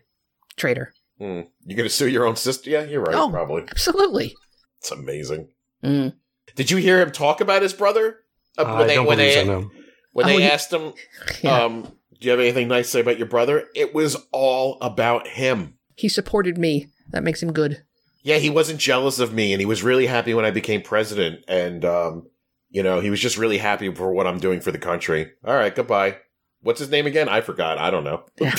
[0.56, 0.92] Traitor.
[1.18, 1.42] Hmm.
[1.64, 2.68] You gonna sue your own sister?
[2.68, 3.14] Yeah, you're right.
[3.14, 3.30] Oh.
[3.30, 3.62] Probably.
[3.70, 4.34] Absolutely.
[4.80, 5.48] It's amazing.
[5.84, 6.14] Mm.
[6.56, 8.16] Did you hear him talk about his brother
[8.58, 9.70] Uh, I don't when believe they so, no.
[10.12, 10.92] when Oh, they he- asked him,
[11.42, 11.64] Yeah.
[11.64, 11.82] um,
[12.20, 15.74] "Do you have anything nice to say about your brother?" It was all about him.
[15.94, 16.88] he supported me.
[17.10, 17.82] That makes him good.
[18.24, 21.44] Yeah, he wasn't jealous of me, and he was really happy when I became president.
[21.46, 22.26] And um,
[22.72, 25.32] you know, he was just really happy for what I'm doing for the country.
[25.44, 26.16] All right, goodbye.
[26.62, 27.28] What's his name again?
[27.28, 27.76] I forgot.
[27.78, 28.24] I don't know.
[28.40, 28.54] Yeah.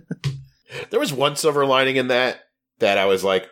[0.90, 2.44] there was one silver lining in that
[2.78, 3.48] that I was like,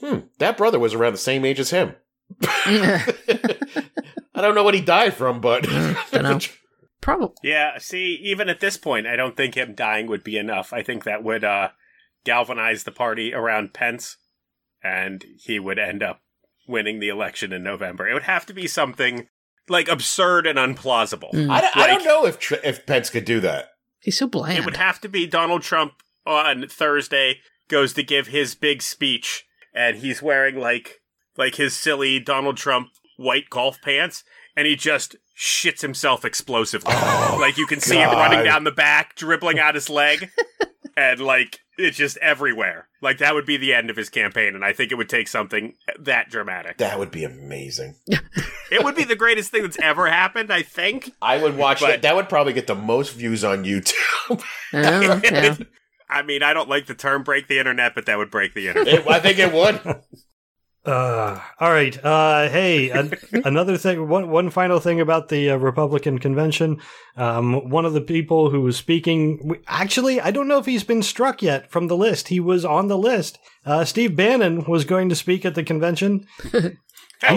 [0.00, 1.94] hmm, that brother was around the same age as him.
[2.42, 3.14] I
[4.34, 5.62] don't know what he died from, but
[6.10, 6.38] Dunno.
[7.00, 7.36] Probably.
[7.42, 10.72] Yeah, see, even at this point, I don't think him dying would be enough.
[10.72, 11.70] I think that would uh,
[12.24, 14.16] galvanize the party around Pence,
[14.82, 16.20] and he would end up
[16.66, 18.08] winning the election in November.
[18.08, 19.28] It would have to be something
[19.68, 21.32] like absurd and unplausible.
[21.32, 21.50] Mm.
[21.50, 23.70] I, don't- I don't know if Tr- if Pence could do that.
[24.00, 24.58] He's so bland.
[24.58, 29.44] It would have to be Donald Trump on Thursday goes to give his big speech,
[29.74, 31.00] and he's wearing like
[31.36, 34.22] like his silly Donald Trump white golf pants,
[34.56, 36.92] and he just shits himself explosively.
[36.94, 40.30] Oh, like you can see him running down the back, dribbling out his leg,
[40.96, 42.88] and like it's just everywhere.
[43.02, 45.28] Like that would be the end of his campaign, and I think it would take
[45.28, 46.78] something that dramatic.
[46.78, 47.96] That would be amazing.
[48.68, 50.52] It would be the greatest thing that's ever happened.
[50.52, 51.12] I think.
[51.22, 52.02] I would watch But- that.
[52.02, 53.94] That would probably get the most views on YouTube.
[54.28, 54.40] Oh,
[54.72, 55.54] yeah.
[56.10, 58.66] I mean, I don't like the term "break the internet," but that would break the
[58.68, 58.92] internet.
[58.94, 59.80] It- I think it would.
[60.86, 62.02] Uh, all right.
[62.04, 63.12] Uh, hey, an-
[63.44, 64.08] another thing.
[64.08, 66.80] One one final thing about the uh, Republican convention.
[67.16, 69.56] Um, one of the people who was speaking.
[69.66, 72.28] Actually, I don't know if he's been struck yet from the list.
[72.28, 73.38] He was on the list.
[73.64, 76.26] Uh, Steve Bannon was going to speak at the convention.
[76.52, 76.52] He's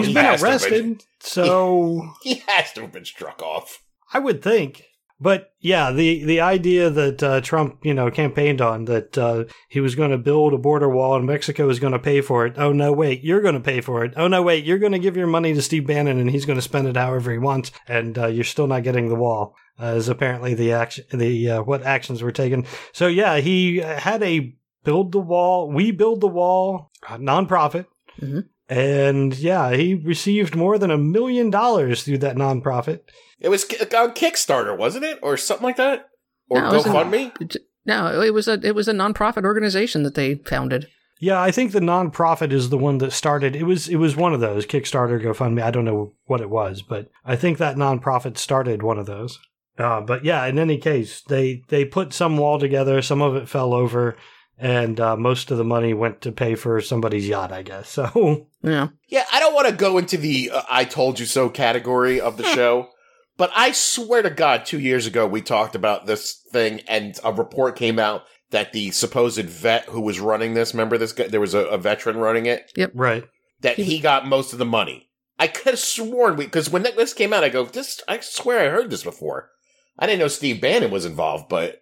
[0.06, 3.82] he been have been- arrested, so He has to have been struck off.
[4.12, 4.84] I would think.
[5.20, 9.80] But yeah, the the idea that uh, Trump, you know, campaigned on that uh, he
[9.80, 12.54] was going to build a border wall and Mexico is going to pay for it.
[12.56, 14.14] Oh no, wait, you're going to pay for it.
[14.16, 16.58] Oh no, wait, you're going to give your money to Steve Bannon and he's going
[16.58, 19.54] to spend it however he wants, and uh, you're still not getting the wall.
[19.78, 22.66] Uh, is apparently the action, the uh, what actions were taken.
[22.92, 24.54] So yeah, he had a
[24.84, 27.86] build the wall, we build the wall nonprofit.
[28.20, 28.46] Mhm.
[28.70, 33.00] And yeah, he received more than a million dollars through that nonprofit.
[33.40, 36.06] It was ki- on Kickstarter, wasn't it, or something like that,
[36.48, 37.56] or No, it was a- GoFundMe?
[37.84, 40.86] No, it was a it was a nonprofit organization that they founded.
[41.18, 43.56] Yeah, I think the nonprofit is the one that started.
[43.56, 45.62] It was it was one of those Kickstarter, GoFundMe.
[45.62, 49.38] I don't know what it was, but I think that nonprofit started one of those.
[49.78, 53.02] Uh, but yeah, in any case, they they put some wall together.
[53.02, 54.16] Some of it fell over,
[54.60, 57.88] and uh, most of the money went to pay for somebody's yacht, I guess.
[57.88, 58.88] So Yeah.
[59.08, 62.36] Yeah, I don't want to go into the uh, "I told you so" category of
[62.36, 62.88] the show,
[63.36, 67.32] but I swear to God, two years ago we talked about this thing, and a
[67.32, 71.28] report came out that the supposed vet who was running this, remember this guy?
[71.28, 72.70] There was a, a veteran running it.
[72.76, 73.24] Yep, right,
[73.60, 75.08] That he got most of the money.
[75.38, 78.66] I could have sworn we because when this came out, I go, "This, I swear
[78.66, 79.50] I heard this before."
[79.98, 81.79] I didn't know Steve Bannon was involved, but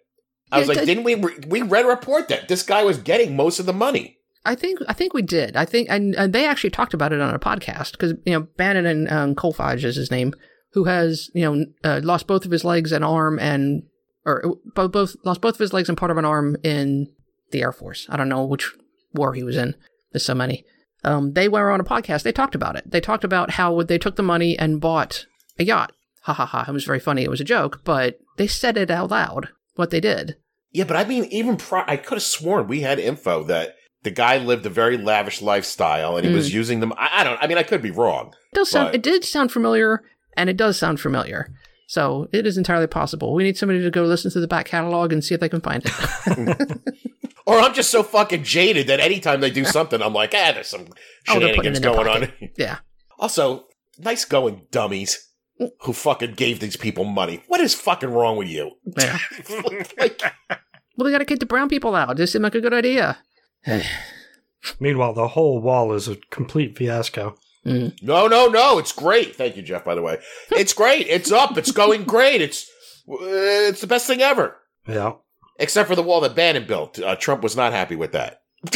[0.51, 1.15] I was like, "Didn't we?
[1.15, 4.79] We read a report that this guy was getting most of the money." I think
[4.87, 5.55] I think we did.
[5.55, 8.47] I think and, and they actually talked about it on a podcast because you know
[8.57, 10.33] Bannon and um, Kolfage is his name,
[10.73, 13.83] who has you know uh, lost both of his legs and arm and
[14.25, 17.07] or both both lost both of his legs and part of an arm in
[17.51, 18.07] the Air Force.
[18.09, 18.71] I don't know which
[19.13, 19.75] war he was in.
[20.11, 20.65] There's so many.
[21.03, 22.23] Um, they were on a podcast.
[22.23, 22.89] They talked about it.
[22.89, 25.25] They talked about how they took the money and bought
[25.57, 25.91] a yacht.
[26.23, 26.65] Ha ha ha!
[26.67, 27.23] It was very funny.
[27.23, 30.35] It was a joke, but they said it out loud what they did.
[30.71, 34.11] Yeah, but I mean, even pri- I could have sworn we had info that the
[34.11, 36.93] guy lived a very lavish lifestyle and he was using them.
[36.97, 37.39] I, I don't.
[37.41, 38.33] I mean, I could be wrong.
[38.51, 38.87] It does sound.
[38.87, 38.95] Right.
[38.95, 40.03] It did sound familiar,
[40.37, 41.51] and it does sound familiar.
[41.87, 43.33] So it is entirely possible.
[43.33, 45.61] We need somebody to go listen to the back catalog and see if they can
[45.61, 46.77] find it.
[47.45, 50.67] Or I'm just so fucking jaded that anytime they do something, I'm like, ah, there's
[50.67, 50.85] some
[51.27, 52.31] Oh, shenanigans their going on.
[52.57, 52.77] yeah.
[53.17, 53.65] Also,
[53.97, 55.28] nice going, dummies
[55.81, 57.43] who fucking gave these people money.
[57.47, 58.71] What is fucking wrong with you?
[58.97, 59.17] Yeah.
[59.97, 60.21] like,
[60.95, 62.17] Well, they got to kick the brown people out.
[62.17, 63.17] This seemed like a good idea.
[64.79, 67.35] Meanwhile, the whole wall is a complete fiasco.
[67.65, 68.01] Mm.
[68.01, 68.77] no, no, no.
[68.79, 69.35] It's great.
[69.35, 69.83] Thank you, Jeff.
[69.83, 70.19] By the way,
[70.51, 71.07] it's great.
[71.07, 71.57] It's up.
[71.57, 72.41] It's going great.
[72.41, 72.69] It's
[73.09, 74.55] uh, it's the best thing ever.
[74.87, 75.13] Yeah.
[75.57, 76.99] Except for the wall that Bannon built.
[76.99, 78.43] Uh, Trump was not happy with that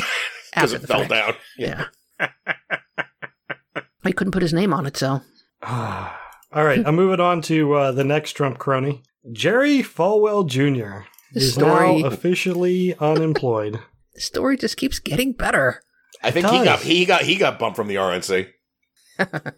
[0.53, 1.09] because it fell fact.
[1.09, 1.35] down.
[1.57, 1.85] Yeah.
[4.03, 5.21] he couldn't put his name on it, so.
[5.65, 6.22] Ah.
[6.53, 9.01] All right, I'm moving on to uh, the next Trump crony.
[9.31, 11.07] Jerry Falwell Jr.
[11.33, 12.01] is Story.
[12.01, 13.79] now officially unemployed.
[14.13, 15.81] The story just keeps getting better.
[16.21, 16.65] I think he does.
[16.65, 18.47] got he got he got bumped from the RNC.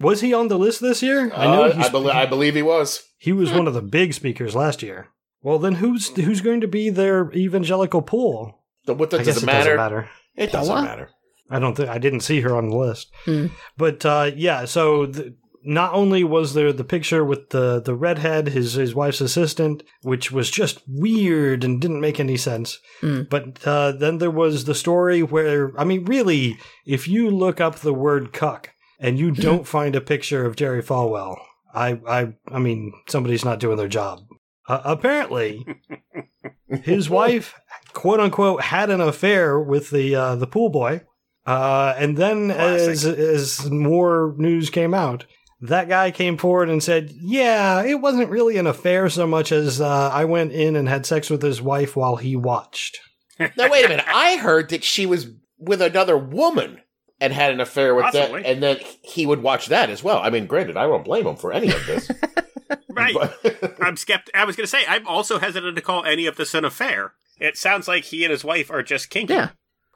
[0.00, 1.30] Was he on the list this year?
[1.34, 3.02] I know Uh, he's, I, bel I believe he was.
[3.18, 5.08] he was one of the big speakers last year.
[5.42, 8.62] Well, then who's who's going to be their evangelical pool?
[8.86, 9.76] So What I does, guess it it matter?
[9.76, 10.10] doesn't matter.
[10.36, 10.86] It doesn't Paula?
[10.86, 11.10] matter.
[11.50, 13.10] I don't think I didn't see her on the list.
[13.24, 13.46] Hmm.
[13.76, 15.34] But uh, yeah, so the,
[15.64, 20.30] not only was there the picture with the the redhead, his his wife's assistant, which
[20.30, 22.78] was just weird and didn't make any sense.
[23.00, 23.22] Hmm.
[23.22, 27.76] But uh, then there was the story where I mean, really, if you look up
[27.76, 31.36] the word "cuck" and you don't find a picture of Jerry Falwell,
[31.74, 34.20] I I I mean, somebody's not doing their job.
[34.68, 35.66] Uh, apparently,
[36.82, 37.54] his wife,
[37.94, 41.02] quote unquote, had an affair with the uh, the pool boy.
[41.46, 45.24] Uh, and then, as as more news came out,
[45.60, 49.80] that guy came forward and said, "Yeah, it wasn't really an affair so much as
[49.80, 52.98] uh, I went in and had sex with his wife while he watched."
[53.38, 54.04] Now wait a minute.
[54.08, 56.80] I heard that she was with another woman
[57.20, 58.42] and had an affair with Possibly.
[58.42, 60.18] that, and then he would watch that as well.
[60.18, 62.10] I mean, granted, I won't blame him for any of this.
[62.90, 63.14] Right.
[63.14, 63.38] But-
[63.80, 64.28] I'm skept.
[64.34, 67.12] I was going to say I'm also hesitant to call any of this an affair.
[67.38, 69.34] It sounds like he and his wife are just kinky.
[69.34, 69.50] Yeah.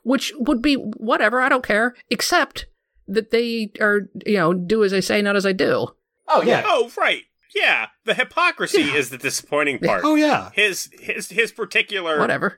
[0.05, 2.67] Which would be whatever, I don't care, except
[3.15, 5.89] that they are, you know, do as I say, not as I do.
[6.29, 6.63] oh yeah.
[6.67, 7.23] Oh, right.
[7.55, 7.89] Yeah.
[8.05, 10.03] The hypocrisy is the disappointing part.
[10.05, 12.57] Oh yeah, His his his particular Whatever.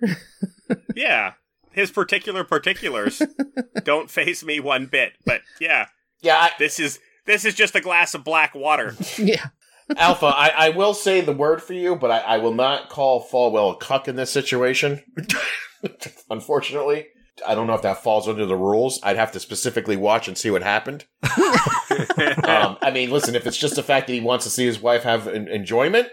[0.94, 1.32] yeah
[1.74, 3.20] his particular particulars
[3.84, 5.12] don't face me one bit.
[5.26, 5.86] But yeah,
[6.22, 8.94] Yeah, I, this is this is just a glass of black water.
[9.18, 9.46] yeah.
[9.98, 13.22] Alpha, I, I will say the word for you, but I, I will not call
[13.22, 15.02] Falwell a cuck in this situation.
[16.30, 17.08] Unfortunately.
[17.46, 19.00] I don't know if that falls under the rules.
[19.02, 21.04] I'd have to specifically watch and see what happened.
[21.22, 24.80] um, I mean, listen, if it's just the fact that he wants to see his
[24.80, 26.08] wife have en- enjoyment,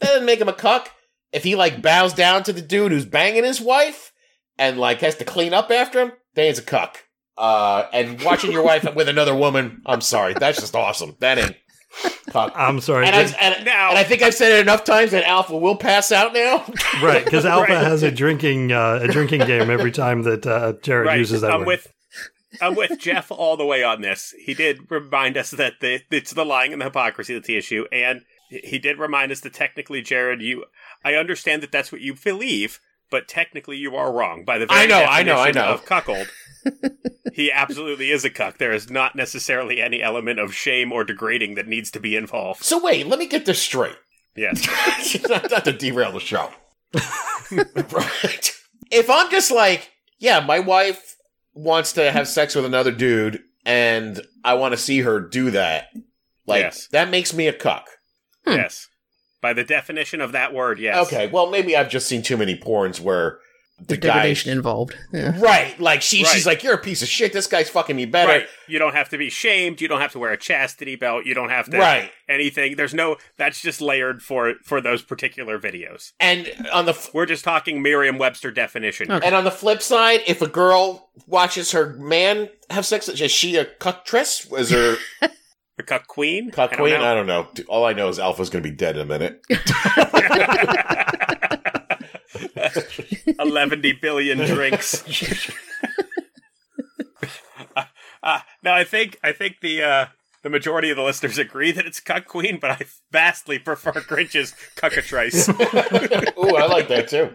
[0.00, 0.90] that doesn't make him a cuck.
[1.32, 4.12] If he like bows down to the dude who's banging his wife
[4.58, 7.04] and like has to clean up after him, then he's a cuck.
[7.38, 11.16] Uh, and watching your wife with another woman, I'm sorry, that's just awesome.
[11.20, 11.56] That ain't
[12.30, 12.52] cuck.
[12.54, 15.24] I'm sorry, And, I, and, Now- and I think I've said it enough times that
[15.24, 16.64] Alpha will pass out now.
[17.02, 17.24] right?
[17.24, 17.84] Because Alpha Right.
[17.84, 21.18] has a drinking uh, a drinking game every time that uh, Jared right.
[21.18, 21.66] uses that I'm word.
[21.68, 21.92] with
[22.60, 24.32] I'm with Jeff all the way on this.
[24.38, 27.84] He did remind us that the, it's the lying and the hypocrisy that's the issue,
[27.92, 30.64] and he did remind us that technically, Jared, you
[31.04, 34.80] I understand that that's what you believe, but technically you are wrong by the very
[34.82, 35.66] I know, I know, I know.
[35.74, 36.28] of cuckold.
[37.32, 38.58] He absolutely is a cuck.
[38.58, 42.62] There is not necessarily any element of shame or degrading that needs to be involved.
[42.64, 43.96] So wait, let me get this straight.
[44.36, 44.66] Yes.
[45.28, 46.50] not, not to derail the show.
[47.92, 48.52] right.
[48.90, 51.16] If I'm just like, yeah, my wife
[51.54, 55.88] wants to have sex with another dude, and I want to see her do that,
[56.46, 56.86] like Yes.
[56.88, 57.88] that makes me a cuck.
[58.46, 58.88] Yes.
[59.40, 61.06] By the definition of that word, yes.
[61.06, 63.38] Okay, well maybe I've just seen too many porns where
[63.78, 64.96] the There's guy, degradation involved.
[65.12, 65.38] Yeah.
[65.38, 65.78] right?
[65.78, 67.32] Like she, she's like, you're a piece of shit.
[67.34, 68.32] This guy's fucking me better.
[68.32, 68.46] Right.
[68.68, 69.80] You don't have to be shamed.
[69.82, 71.26] You don't have to wear a chastity belt.
[71.26, 72.10] You don't have to Right.
[72.28, 72.76] anything.
[72.76, 73.16] There's no.
[73.36, 76.12] That's just layered for for those particular videos.
[76.18, 79.12] And on the f- We're just talking Merriam-Webster definition.
[79.12, 79.26] Okay.
[79.26, 83.56] and on the flip side, if a girl watches her man have sex, is she
[83.56, 84.50] a cuctress?
[84.58, 84.96] Is her
[85.76, 86.50] The cuck queen?
[86.50, 86.94] Cuck I don't Queen?
[87.00, 87.04] know.
[87.06, 87.48] I don't know.
[87.68, 89.42] All I know is Alpha's going to be dead in a minute.
[93.38, 95.04] 11 billion drinks.
[97.76, 97.84] uh,
[98.22, 100.06] uh, now I think I think the uh,
[100.42, 104.54] the majority of the listeners agree that it's cuck queen, but I vastly prefer Grinch's
[104.76, 105.48] cuckatrice.
[106.38, 107.34] Ooh, I like that too.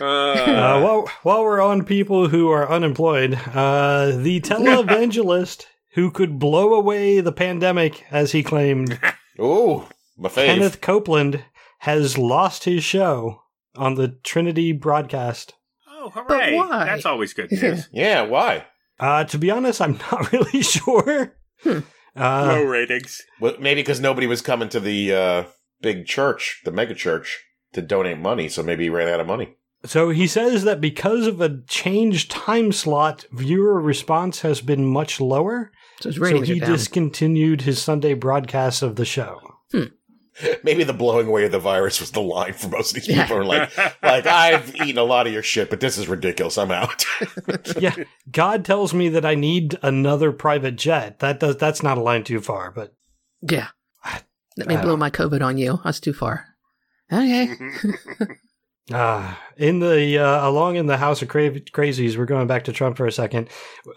[0.00, 5.64] Uh, Uh, while, while we're on people who are unemployed, uh, the televangelist
[5.94, 8.98] who could blow away the pandemic, as he claimed,
[9.40, 9.84] Ooh,
[10.16, 10.46] my fave.
[10.46, 11.44] Kenneth Copeland,
[11.80, 13.42] has lost his show
[13.76, 15.54] on the Trinity broadcast.
[15.88, 16.54] oh, hooray!
[16.56, 16.84] why?
[16.86, 17.60] That's always good Yeah.
[17.70, 17.88] news.
[17.92, 18.66] Yeah, why?
[18.98, 21.36] Uh, to be honest, I'm not really sure.
[21.62, 21.80] Hmm.
[22.16, 23.20] Uh, Low ratings.
[23.40, 25.44] Well, maybe because nobody was coming to the uh,
[25.82, 29.56] big church, the mega church, to donate money, so maybe he ran out of money.
[29.84, 35.20] So he says that because of a changed time slot, viewer response has been much
[35.20, 35.70] lower.
[36.00, 39.38] So So he discontinued his Sunday broadcast of the show.
[40.62, 43.22] Maybe the blowing away of the virus was the line for most of these Yeah.
[43.22, 43.38] people.
[43.38, 46.58] Are like, like I've eaten a lot of your shit, but this is ridiculous.
[46.58, 47.04] I'm out.
[47.78, 47.94] yeah,
[48.30, 51.20] God tells me that I need another private jet.
[51.20, 52.94] That does that's not a line too far, but
[53.42, 53.68] yeah.
[54.58, 55.80] Let me blow don't- my COVID on you.
[55.84, 56.46] That's too far.
[57.12, 57.54] Okay.
[58.92, 62.72] Ah, in the uh, along in the House of Cra- Crazies, we're going back to
[62.72, 63.48] Trump for a second.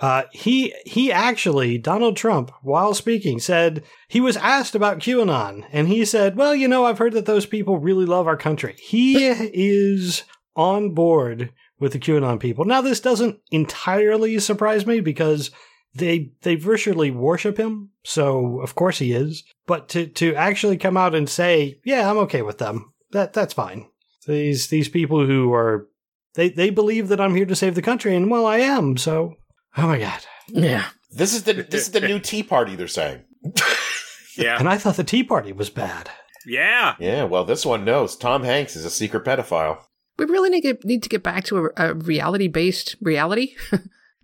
[0.01, 5.87] Uh, he he actually Donald Trump, while speaking, said he was asked about QAnon, and
[5.87, 9.27] he said, "Well, you know, I've heard that those people really love our country." He
[9.27, 10.23] is
[10.55, 12.65] on board with the QAnon people.
[12.65, 15.51] Now, this doesn't entirely surprise me because
[15.93, 19.43] they they virtually worship him, so of course he is.
[19.67, 23.53] But to to actually come out and say, "Yeah, I'm okay with them," that that's
[23.53, 23.85] fine.
[24.29, 25.87] These these people who are
[26.35, 28.95] they they believe that I'm here to save the country, and well, I am.
[28.95, 29.35] So,
[29.75, 30.21] oh my god!
[30.47, 30.85] Yeah.
[31.11, 32.75] this is the this is the new Tea Party.
[32.75, 33.23] They're saying.
[34.37, 34.57] yeah.
[34.59, 36.11] And I thought the Tea Party was bad.
[36.45, 36.95] Yeah.
[36.99, 39.81] Yeah, well, this one knows Tom Hanks is a secret pedophile.
[40.17, 43.55] We really need to get, need to get back to a, a reality based reality.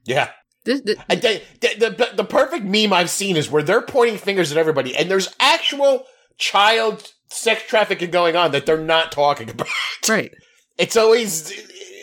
[0.05, 0.29] Yeah,
[0.65, 4.51] this, this, I, the, the, the perfect meme I've seen is where they're pointing fingers
[4.51, 6.05] at everybody, and there's actual
[6.37, 9.67] child sex trafficking going on that they're not talking about.
[10.09, 10.31] right.
[10.77, 11.51] It's always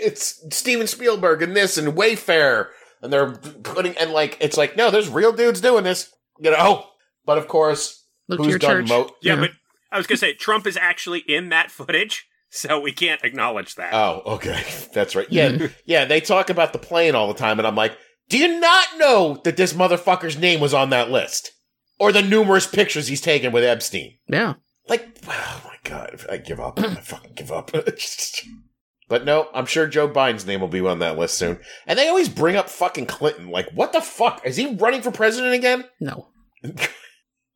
[0.01, 2.69] it's Steven Spielberg and this and Wayfair,
[3.03, 6.11] and they're putting and like it's like no, there's real dudes doing this,
[6.41, 6.87] you know.
[7.27, 8.89] But of course, Look to who's your done church.
[8.89, 9.41] mo- Yeah, Yeah.
[9.41, 9.51] but
[9.93, 13.75] I was going to say, Trump is actually in that footage, so we can't acknowledge
[13.75, 13.93] that.
[13.93, 14.63] Oh, okay,
[14.95, 15.27] that's right.
[15.31, 15.67] Yeah, mm-hmm.
[15.85, 16.07] yeah.
[16.07, 17.97] They talk about the plane all the time, and I'm like,
[18.31, 21.53] do you not know that this motherfucker's name was on that list,
[22.01, 24.17] or the numerous pictures he's taken with Epstein?
[24.29, 24.55] yeah.
[24.89, 26.79] Like, oh my god, I give up.
[26.81, 27.71] I fucking give up.
[29.09, 31.59] but no, I'm sure Joe Biden's name will be on that list soon.
[31.87, 33.51] And they always bring up fucking Clinton.
[33.51, 34.43] Like, what the fuck?
[34.45, 35.85] Is he running for president again?
[36.01, 36.29] No.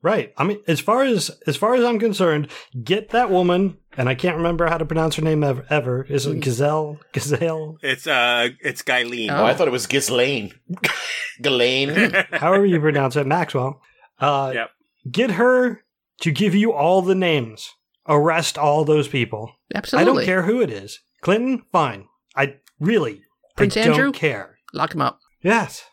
[0.02, 0.32] Right.
[0.36, 2.48] I mean, as far as as far as I'm concerned,
[2.84, 5.66] get that woman, and I can't remember how to pronounce her name ever.
[5.68, 6.04] ever.
[6.04, 7.00] Is it Gazelle?
[7.12, 7.78] Gazelle?
[7.82, 9.30] It's uh, it's Guyleen.
[9.32, 10.52] Oh, I thought it was Ghislaine.
[11.42, 12.12] Ghislaine.
[12.30, 13.80] However you pronounce it, Maxwell.
[14.20, 14.70] Uh, Yep.
[15.10, 15.82] Get her
[16.20, 17.70] to give you all the names.
[18.08, 19.52] Arrest all those people.
[19.74, 20.10] Absolutely.
[20.12, 21.00] I don't care who it is.
[21.22, 22.06] Clinton, fine.
[22.36, 23.22] I really
[23.56, 24.04] Prince I Andrew?
[24.04, 24.58] don't care.
[24.72, 25.18] Lock him up.
[25.42, 25.84] Yes.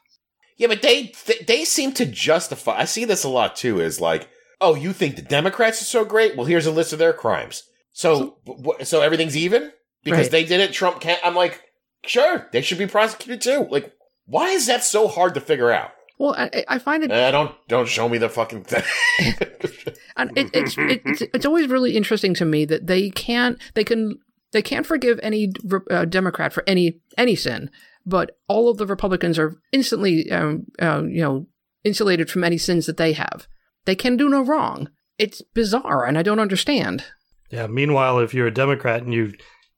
[0.57, 2.79] yeah, but they, they they seem to justify.
[2.79, 3.79] I see this a lot too.
[3.79, 4.29] Is like,
[4.61, 6.35] oh, you think the Democrats are so great?
[6.35, 7.63] Well, here's a list of their crimes.
[7.93, 9.71] So wh- so everything's even
[10.03, 10.31] because Right.
[10.31, 10.73] they did it.
[10.73, 11.19] Trump can't.
[11.23, 11.61] I'm like,
[12.05, 13.67] sure, they should be prosecuted too.
[13.71, 13.93] Like,
[14.25, 15.91] why is that so hard to figure out?
[16.19, 18.83] Well, I, I find it, Uh, don't don't show me the fucking thing.
[20.15, 23.83] and it, it's, it, it's it's always really interesting to me that they can't they
[23.83, 24.19] can
[24.51, 25.51] they can't forgive any
[25.89, 27.69] uh, Democrat for any any sin,
[28.05, 31.47] but all of the Republicans are instantly um, uh, you know
[31.83, 33.47] insulated from any sins that they have.
[33.85, 34.89] They can do no wrong.
[35.17, 37.05] It's bizarre, and I don't understand.
[37.49, 37.67] Yeah.
[37.67, 39.33] Meanwhile, if you're a Democrat and you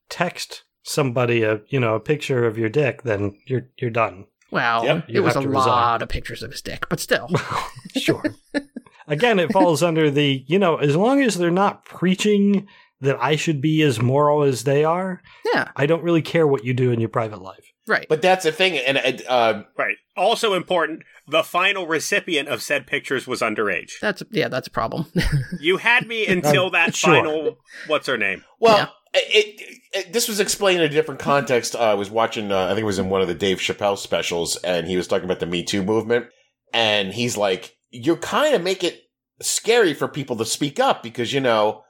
[0.08, 4.26] text somebody a you know a picture of your dick, then you're you're done.
[4.50, 5.54] Well, Yep, it was a resign.
[5.54, 7.28] lot of pictures of his dick, but still.
[7.96, 8.22] sure.
[9.08, 12.66] Again, it falls under the you know as long as they're not preaching
[13.00, 15.20] that I should be as moral as they are,
[15.52, 17.64] yeah, I don't really care what you do in your private life.
[17.86, 18.06] right.
[18.08, 19.96] but that's the thing, and uh, Right.
[20.16, 23.92] Also important, the final recipient of said pictures was underage.
[24.00, 25.06] That's yeah, that's a problem.
[25.60, 27.14] You had me until that sure.
[27.14, 27.58] final.
[27.86, 28.42] What's her name?
[28.60, 28.86] well, Yeah.
[29.16, 31.74] It, it, this was explained in a different context.
[31.74, 33.98] Uh, I was watching, uh, I think it was in one of the Dave Chappelle
[33.98, 36.26] specials, and he was talking about the Me Too movement,
[36.72, 39.02] and he's like, "You kind of make it
[39.40, 41.82] scary for people to speak up because you know."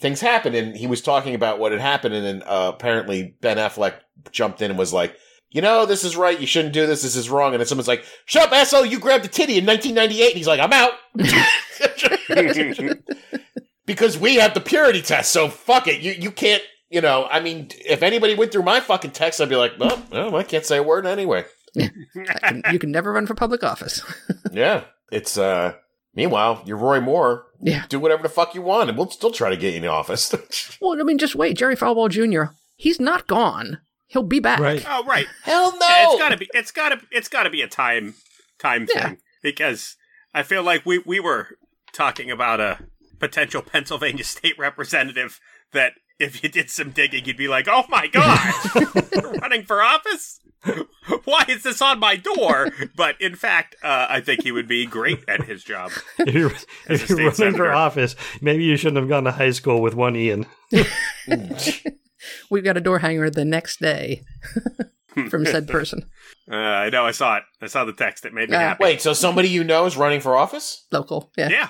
[0.00, 3.56] Things happen, and he was talking about what had happened, and then uh, apparently Ben
[3.56, 3.94] Affleck
[4.32, 5.16] jumped in and was like,
[5.52, 6.40] you know, this is right.
[6.40, 7.02] You shouldn't do this.
[7.02, 7.52] This is wrong.
[7.52, 8.86] And then someone's like, shut up, asshole.
[8.86, 10.30] You grabbed a titty in 1998.
[10.30, 10.92] And he's like, I'm out.
[13.86, 15.30] because we have the purity test.
[15.32, 16.00] So fuck it.
[16.00, 19.48] You, you can't, you know, I mean, if anybody went through my fucking text, I'd
[19.48, 21.44] be like, well, well I can't say a word anyway.
[21.74, 24.02] Can- you can never run for public office.
[24.52, 24.84] Yeah.
[25.10, 25.74] It's, uh,
[26.14, 27.46] meanwhile, you're Roy Moore.
[27.62, 27.84] yeah.
[27.88, 29.88] Do whatever the fuck you want, and we'll still try to get you in the
[29.88, 30.34] office.
[30.80, 31.56] Well, I mean, just wait.
[31.56, 32.52] Jerry Falwell Jr.
[32.76, 33.78] He's not gone.
[34.08, 34.58] He'll be back.
[34.60, 34.84] Right.
[34.86, 35.26] Oh right.
[35.44, 35.86] Hell no!
[35.88, 36.48] Yeah, it's gotta be.
[36.52, 37.00] It's gotta.
[37.10, 38.14] It's gotta be a time
[38.58, 39.08] time Yeah.
[39.10, 39.96] thing because
[40.34, 41.48] I feel like we we were
[41.94, 42.78] talking about a
[43.22, 45.38] potential Pennsylvania state representative
[45.72, 48.52] that if you did some digging, you'd be like, "Oh my god,
[49.40, 50.40] running for office."
[51.24, 52.68] Why is this on my door?
[52.96, 55.90] But in fact, uh, I think he would be great at his job.
[56.18, 56.52] if you're,
[56.88, 59.50] As a if you're state running for office, maybe you shouldn't have gone to high
[59.50, 60.46] school with one Ian.
[62.50, 64.22] We've got a door hanger the next day
[65.28, 66.08] from said person.
[66.50, 67.04] Uh, I know.
[67.04, 67.42] I saw it.
[67.60, 68.24] I saw the text.
[68.24, 68.68] It made me Yeah.
[68.68, 68.84] happy.
[68.84, 70.86] Wait, so somebody you know is running for office?
[70.92, 71.32] Local.
[71.36, 71.48] Yeah.
[71.48, 71.68] Yeah,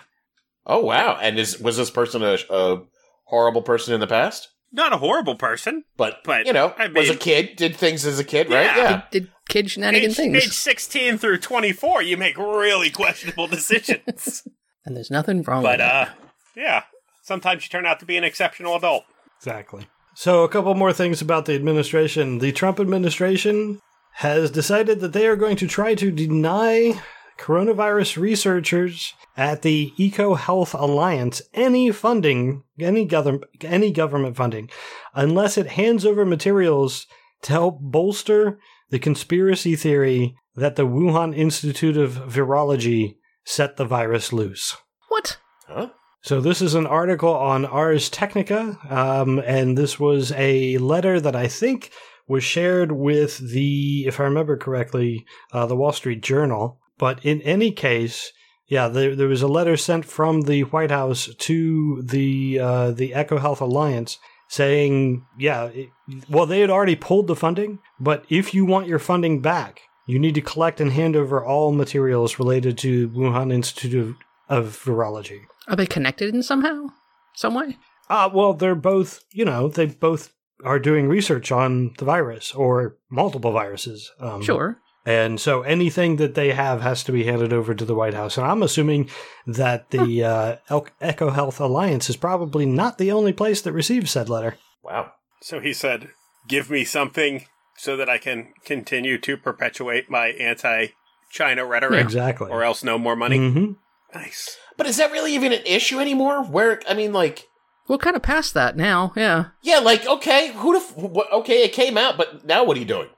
[0.67, 1.19] Oh wow!
[1.21, 2.83] And is was this person a, a
[3.25, 4.49] horrible person in the past?
[4.73, 5.85] not a horrible person.
[5.97, 8.65] But, But, you know, I was a kid, did things as a kid, right?
[8.65, 8.77] Yeah.
[8.77, 9.03] Yeah.
[9.11, 10.37] Did, did kid shenanigan Age, things.
[10.37, 14.43] age 16 through 24, you make really questionable decisions.
[14.85, 16.09] And there's nothing wrong but, with that.
[16.09, 16.11] uh,
[16.57, 16.83] yeah,
[17.23, 19.05] sometimes you turn out to be an exceptional adult.
[19.39, 19.87] Exactly.
[20.17, 22.41] So, a couple more things about the administration.
[22.41, 23.79] The Trump administration
[24.15, 27.01] has decided that they are going to try to deny
[27.43, 34.71] coronavirus researchers at the Eco Health Alliance any funding, any government, any government funding,
[35.13, 37.07] unless it hands over materials
[37.43, 44.33] to help bolster the conspiracy theory that the Wuhan Institute of Virology set the virus
[44.33, 44.77] loose.
[45.09, 45.39] what?
[45.67, 45.89] Huh?
[46.21, 51.35] So this is an article on Ars Technica, um, and this was a letter that
[51.35, 51.91] I think
[52.29, 56.79] was shared with the, if I remember correctly, uh, the Wall Street Journal.
[57.03, 58.33] But in any case,
[58.69, 63.13] yeah, there, there was a letter sent from the White House to the uh, the
[63.13, 65.89] Eco Health Alliance saying, yeah, it,
[66.31, 70.17] well, they had already pulled the funding, but if you want your funding back, you
[70.17, 74.15] need to collect and hand over all materials related to Wuhan Institute
[74.49, 75.41] of, of Virology.
[75.67, 76.87] Are they connected in somehow?
[77.35, 77.79] Some way?
[78.09, 80.33] Uh, well, they're both, you know, they both
[80.63, 84.13] are doing research on the virus or multiple viruses.
[84.21, 84.79] Um, Sure.
[85.05, 88.37] And so anything that they have has to be handed over to the White House.
[88.39, 89.11] And I'm assuming
[89.47, 94.13] that the uh, El- Eco Health Alliance is probably not the only place that receives
[94.13, 94.57] said letter.
[94.85, 95.13] Wow.
[95.41, 96.11] So he said,
[96.49, 97.47] Give me something
[97.77, 100.89] so that I can continue to perpetuate my anti
[101.33, 102.51] China rhetoric, Exactly.
[102.51, 103.39] or else no more money.
[103.39, 103.73] Mm-hmm.
[104.15, 104.57] Nice.
[104.77, 106.45] But is that really even an issue anymore?
[106.45, 107.49] Where I mean, like,
[107.89, 109.13] We're kind of past that now.
[109.17, 109.47] Yeah.
[109.63, 112.81] yeah, like, okay, who the, f- what, okay, it came out, but now what are
[112.81, 113.09] you doing?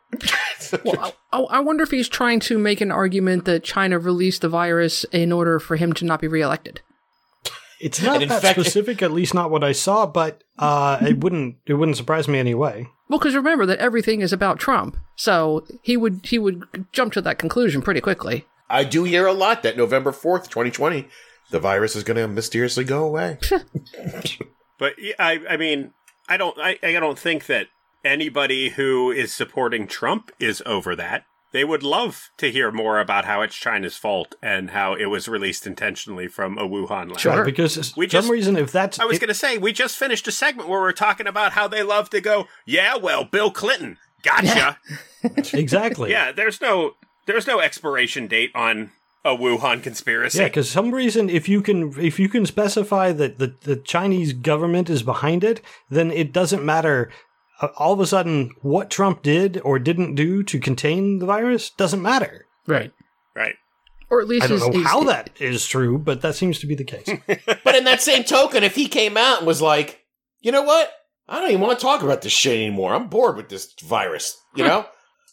[0.85, 4.49] Well, I, I wonder if he's trying to make an argument that China released the
[4.49, 6.81] virus in order for him to not be reelected.
[7.81, 11.57] It's not that fact- specific, at least not what I saw, but uh, it wouldn't
[11.67, 12.89] it wouldn't surprise me anyway.
[13.09, 17.21] Well, because remember that everything is about Trump, so he would he would jump to
[17.21, 18.47] that conclusion pretty quickly.
[18.71, 21.07] I do hear a lot that November 4th, 2020,
[21.51, 23.39] the virus is going to mysteriously go away.
[24.79, 25.93] But I, I mean,
[26.29, 27.69] I don't, I, I don't think that
[28.05, 31.25] anybody who is supporting Trump is over that.
[31.53, 35.29] They would love to hear more about how it's China's fault and how it was
[35.29, 37.21] released intentionally from a Wuhan lab.
[37.21, 37.45] Sure.
[37.45, 40.27] Because We for some reason, if that's I was going to say, we just finished
[40.27, 43.99] a segment where we're talking about how they love to go, yeah, well, Bill Clinton,
[44.25, 44.79] gotcha.
[45.53, 46.97] exactly, yeah, there's no,
[47.27, 48.91] there's no expiration date on
[49.25, 50.39] a Wuhan conspiracy.
[50.39, 54.33] Yeah, because some reason, if you can, if you can specify that the, the Chinese
[54.33, 57.11] government is behind it, then it doesn't matter.
[57.61, 61.71] Uh, all of a sudden, what Trump did or didn't do to contain the virus
[61.71, 62.47] doesn't matter.
[62.67, 62.93] Right.
[63.37, 63.55] right.
[64.11, 66.59] Or at least I don't his- know his- how that is true, but that seems
[66.61, 67.09] to be the case.
[67.65, 70.05] but in that same token, if he came out and was like,
[70.41, 70.93] you know what?
[71.29, 72.93] I don't even want to talk about this shit anymore.
[72.95, 74.37] I'm bored with this virus.
[74.55, 74.87] You know?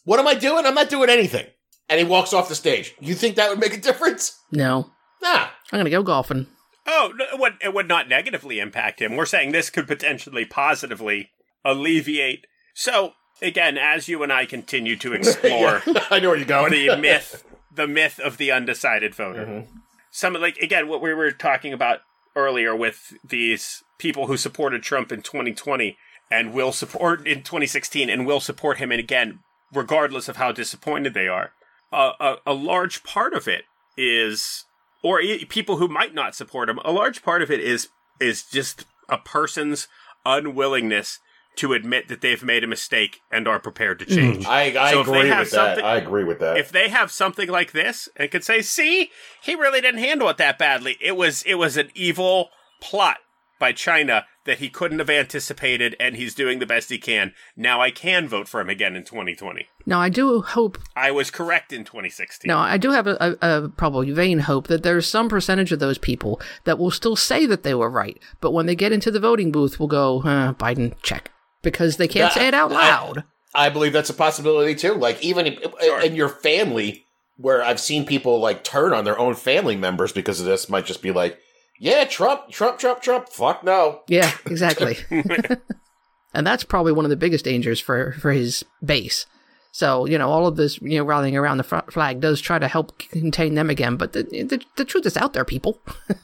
[0.04, 0.64] what am I doing?
[0.66, 1.46] I'm not doing anything.
[1.88, 2.94] And he walks off the stage.
[3.00, 4.38] You think that would make a difference?
[4.50, 4.90] No,
[5.22, 5.48] Nah.
[5.70, 6.46] I'm gonna go golfing.
[6.86, 9.14] Oh, it would, it would not negatively impact him.
[9.16, 11.30] We're saying this could potentially positively
[11.64, 12.46] alleviate.
[12.74, 16.72] So, again, as you and I continue to explore Yeah, I know where you're going.
[16.72, 17.44] the myth,
[17.74, 19.68] the myth of the undecided voter, Mhm.
[20.10, 22.00] some like again what we were talking about
[22.36, 25.96] earlier with these people who supported Trump in 2020
[26.30, 29.40] and will support in 2016 and will support him and again,
[29.72, 31.52] regardless of how disappointed they are.
[31.92, 33.64] Uh, a, a large part of it
[33.98, 34.64] is,
[35.02, 36.78] or e- people who might not support him.
[36.86, 37.88] A large part of it is
[38.18, 39.88] is just a person's
[40.24, 41.18] unwillingness
[41.56, 44.46] to admit that they've made a mistake and are prepared to change.
[44.46, 45.84] I, I So agree with that.
[45.84, 46.56] I agree with that.
[46.56, 49.10] If they have something like this and can say, "See,
[49.42, 50.96] he really didn't handle it that badly.
[51.00, 52.48] It was it was an evil
[52.80, 53.18] plot
[53.58, 57.32] by China that he couldn't have anticipated and he's doing the best he can.
[57.56, 59.68] Now I can vote for him again in 2020.
[59.86, 63.64] Now, I do hope I was correct in 2016." Now, I do have a, a,
[63.64, 67.46] a probably vain hope that there's some percentage of those people that will still say
[67.46, 70.54] that they were right, but when they get into the voting booth, will go, uh,
[70.54, 71.31] Biden, check.
[71.62, 73.24] Because they can't That- say it out I- loud.
[73.54, 74.94] I believe that's a possibility too.
[74.94, 76.00] Like even in, Sure.
[76.00, 77.04] in your family,
[77.36, 80.86] where I've seen people like turn on their own family members because of this, might
[80.86, 81.38] just be like,
[81.78, 83.28] "Yeah, Trump, Trump, Trump, Trump.
[83.28, 84.96] Fuck no." yeah, exactly.
[86.34, 89.26] and that's probably one of the biggest dangers for, for his base.
[89.70, 92.58] So, you know, all of this, you know, rallying around the fr- flag does try
[92.58, 95.80] to help contain them again, but the, the, the truth is out there, people.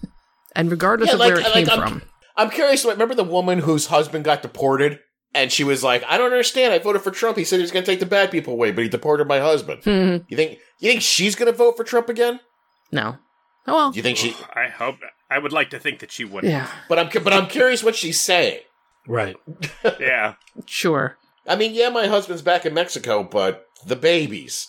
[0.57, 2.03] and regardless Yeah, of like- where it like, came I'm- from.
[2.36, 2.84] I'm curious.
[2.84, 5.01] Remember the woman whose husband got deported,
[5.34, 6.72] and she was like, "I don't understand.
[6.72, 7.36] I voted for Trump.
[7.36, 9.40] He said he was going to take the bad people away, but he deported my
[9.40, 12.40] husband." Hmm, You think you think she's going to vote for Trump again?
[12.92, 13.16] no.
[13.66, 14.34] Oh, well, Do you think she?
[14.54, 14.96] I hope
[15.30, 16.42] I would like to think that she would.
[16.44, 18.60] yeah, But I'm but I'm curious what she's saying.
[19.06, 19.36] Right.
[20.00, 20.34] Yeah.
[20.66, 21.18] sure.
[21.46, 24.68] I mean, yeah, my husband's back in Mexico, but the babies.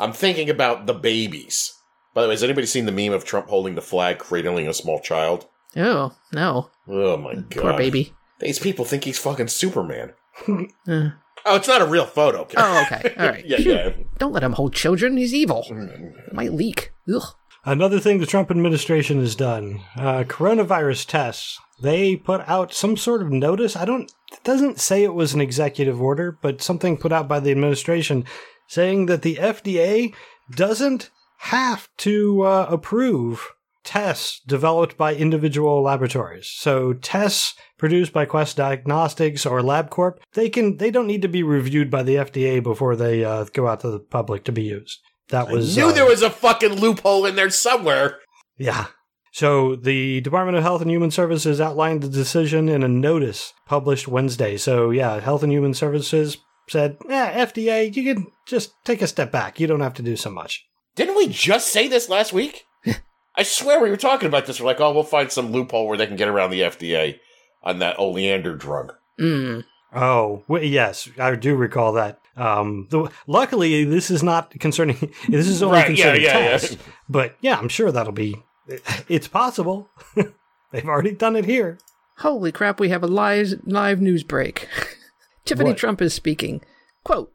[0.00, 1.72] I'm thinking about the babies.
[2.14, 4.72] By the way, has anybody seen the meme of Trump holding the flag, cradling a
[4.74, 5.46] small child?
[5.76, 6.70] Oh, no.
[6.88, 8.12] Oh my god, Poor baby.
[8.40, 10.12] These people think he's fucking Superman.
[10.88, 11.10] Uh,
[11.48, 12.40] Oh, it's not a real photo.
[12.40, 12.54] Okay.
[12.58, 13.14] oh, okay.
[13.16, 13.46] All right.
[13.46, 13.90] yeah, yeah.
[14.18, 15.16] Don't let him hold children.
[15.16, 15.64] He's evil.
[15.70, 16.92] It might leak.
[17.12, 17.22] Ugh.
[17.64, 21.60] Another thing the Trump administration has done uh, coronavirus tests.
[21.80, 23.76] They put out some sort of notice.
[23.76, 27.38] I don't, it doesn't say it was an executive order, but something put out by
[27.38, 28.24] the administration
[28.66, 30.14] saying that the FDA
[30.50, 33.52] doesn't have to uh, approve
[33.84, 36.48] tests developed by individual laboratories.
[36.48, 41.42] So tests produced by Quest Diagnostics or LabCorp, they can they don't need to be
[41.42, 44.98] reviewed by the FDA before they uh, go out to the public to be used.
[45.28, 48.18] That was Knew uh, there was a fucking loophole in there somewhere.
[48.56, 48.86] yeah.
[49.32, 54.08] So the Department of Health and Human Services outlined the decision in a notice published
[54.08, 54.56] Wednesday.
[54.56, 56.38] So yeah, Health and Human Services
[56.70, 59.60] said, "Yeah, FDA, you can just take a step back.
[59.60, 60.64] You don't have to do so much."
[60.94, 62.64] Didn't we just say this last week?
[63.36, 64.58] I swear we were talking about this.
[64.58, 67.18] We're like, oh, we'll find some loophole where they can get around the FDA
[67.66, 68.94] on that oleander drug.
[69.20, 69.64] Mm.
[69.94, 72.20] Oh, w- yes, I do recall that.
[72.36, 74.96] Um, the, luckily, this is not concerning.
[75.28, 76.48] This is only Right, yeah, concerning yeah, yeah.
[76.50, 76.76] tests.
[77.08, 78.36] But yeah, I'm sure that'll be.
[79.08, 79.88] It's possible.
[80.72, 81.78] They've already done it here.
[82.18, 84.68] Holy crap, we have a live, live news break.
[85.44, 85.78] Tiffany What?
[85.78, 86.62] Trump is speaking.
[87.04, 87.32] Quote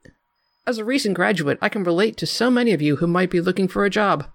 [0.67, 3.41] As a recent graduate, I can relate to so many of you who might be
[3.41, 4.25] looking for a job.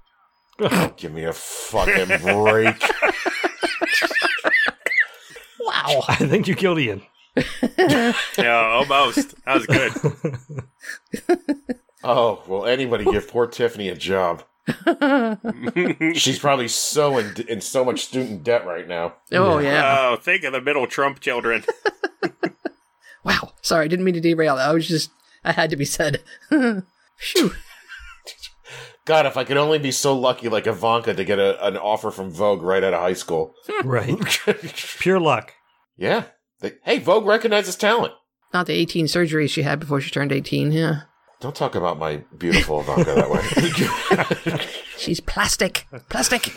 [0.97, 2.77] Give me a fucking break.
[5.87, 6.05] Wow.
[6.09, 7.03] I think you killed Ian.
[8.39, 9.35] Yeah, almost.
[9.45, 9.93] That was good.
[12.05, 14.43] oh, will anybody give poor Tiffany a job?
[16.15, 19.15] She's probably so in, in so much student debt right now.
[19.33, 20.11] Oh, oh yeah.
[20.13, 21.65] Oh, think of the middle Trump children.
[23.23, 23.53] Wow.
[23.61, 24.69] Sorry, I didn't mean to derail that.
[24.69, 25.11] I was just,
[25.45, 26.23] I had to be said.
[26.49, 27.53] Phew.
[29.05, 32.11] God, if I could only be so lucky like Ivanka to get a, an offer
[32.11, 33.55] from Vogue right out of high school.
[33.69, 33.89] Hmm.
[33.89, 34.41] Right.
[34.99, 35.55] Pure luck.
[35.97, 36.25] Yeah.
[36.61, 38.15] They, hey, Vogue recognizes talent.
[38.53, 40.73] Not the 18 surgeries she had before she turned 18.
[40.73, 41.03] Yeah.
[41.41, 44.59] Don't talk about my beautiful Ivanka that way.
[44.97, 45.87] She's plastic.
[46.09, 46.55] Plastic.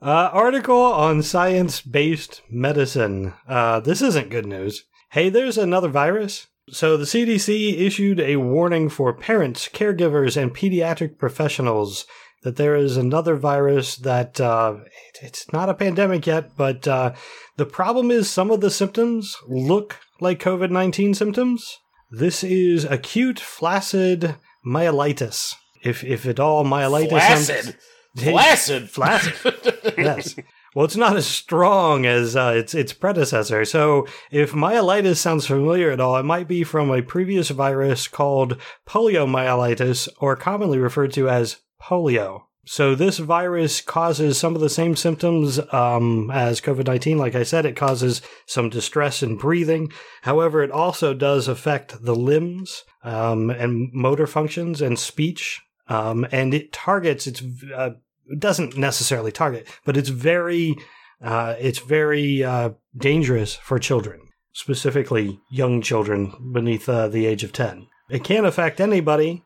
[0.00, 3.34] Uh, article on science based medicine.
[3.46, 4.84] Uh, this isn't good news.
[5.10, 6.46] Hey, there's another virus.
[6.70, 12.06] So, the CDC issued a warning for parents, caregivers, and pediatric professionals
[12.42, 14.74] that there is another virus that uh,
[15.12, 17.12] it- it's not a pandemic yet, but uh,
[17.56, 21.76] the problem is some of the symptoms look like COVID 19 symptoms.
[22.10, 24.34] This is acute flaccid
[24.66, 25.54] myelitis.
[25.82, 27.46] If, if at all, myelitis.
[27.46, 27.74] sounds-
[28.16, 28.90] Flaccid.
[28.90, 29.34] Flaccid.
[29.34, 29.94] Flaccid.
[29.98, 30.34] yes.
[30.74, 33.64] Well, it's not as strong as uh, its its predecessor.
[33.64, 38.56] So, if myelitis sounds familiar at all, it might be from a previous virus called
[38.88, 42.42] poliomyelitis, or commonly referred to as polio.
[42.66, 47.18] So, this virus causes some of the same symptoms um, as COVID 19.
[47.18, 49.90] Like I said, it causes some distress in breathing.
[50.22, 55.60] However, it also does affect the limbs um, and motor functions and speech.
[55.88, 57.42] Um, and it targets, it's
[57.74, 57.90] uh,
[58.38, 60.76] doesn't necessarily target, but it's very,
[61.20, 64.20] uh, it's very uh, dangerous for children,
[64.52, 67.88] specifically young children beneath uh, the age of ten.
[68.08, 69.42] It can affect anybody,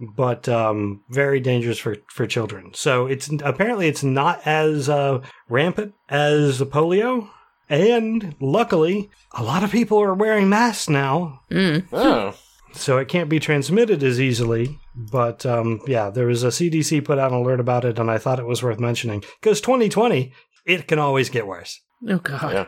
[0.00, 2.72] but um, very dangerous for, for children.
[2.74, 7.28] So it's apparently it's not as uh, rampant as the polio.
[7.68, 11.86] And luckily, a lot of people are wearing masks now, Mm.
[11.92, 12.34] Oh.
[12.72, 14.78] so it can't be transmitted as easily.
[14.94, 18.18] But um, yeah, there was a CDC put out an alert about it, and I
[18.18, 20.32] thought it was worth mentioning because 2020,
[20.64, 21.80] it can always get worse.
[22.08, 22.52] Oh God.
[22.52, 22.66] Yeah.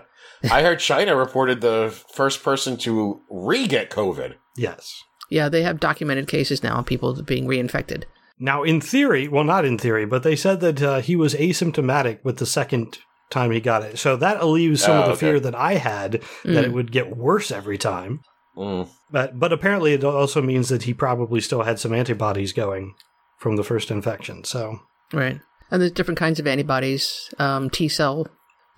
[0.52, 4.34] I heard China reported the first person to re get COVID.
[4.56, 4.92] Yes.
[5.28, 8.04] Yeah, they have documented cases now of people being reinfected.
[8.38, 12.24] Now, in theory, well, not in theory, but they said that uh, he was asymptomatic
[12.24, 12.98] with the second
[13.30, 13.98] time he got it.
[13.98, 15.20] So that alleviates some Oh, of the okay.
[15.20, 16.64] fear that I had that Mm.
[16.64, 18.20] it would get worse every time.
[18.56, 18.88] Mm.
[19.10, 22.94] But but apparently, it also means that he probably still had some antibodies going
[23.38, 24.44] from the first infection.
[24.44, 24.80] So
[25.12, 25.40] Right.
[25.70, 28.26] And there's different kinds of antibodies, um, T cell,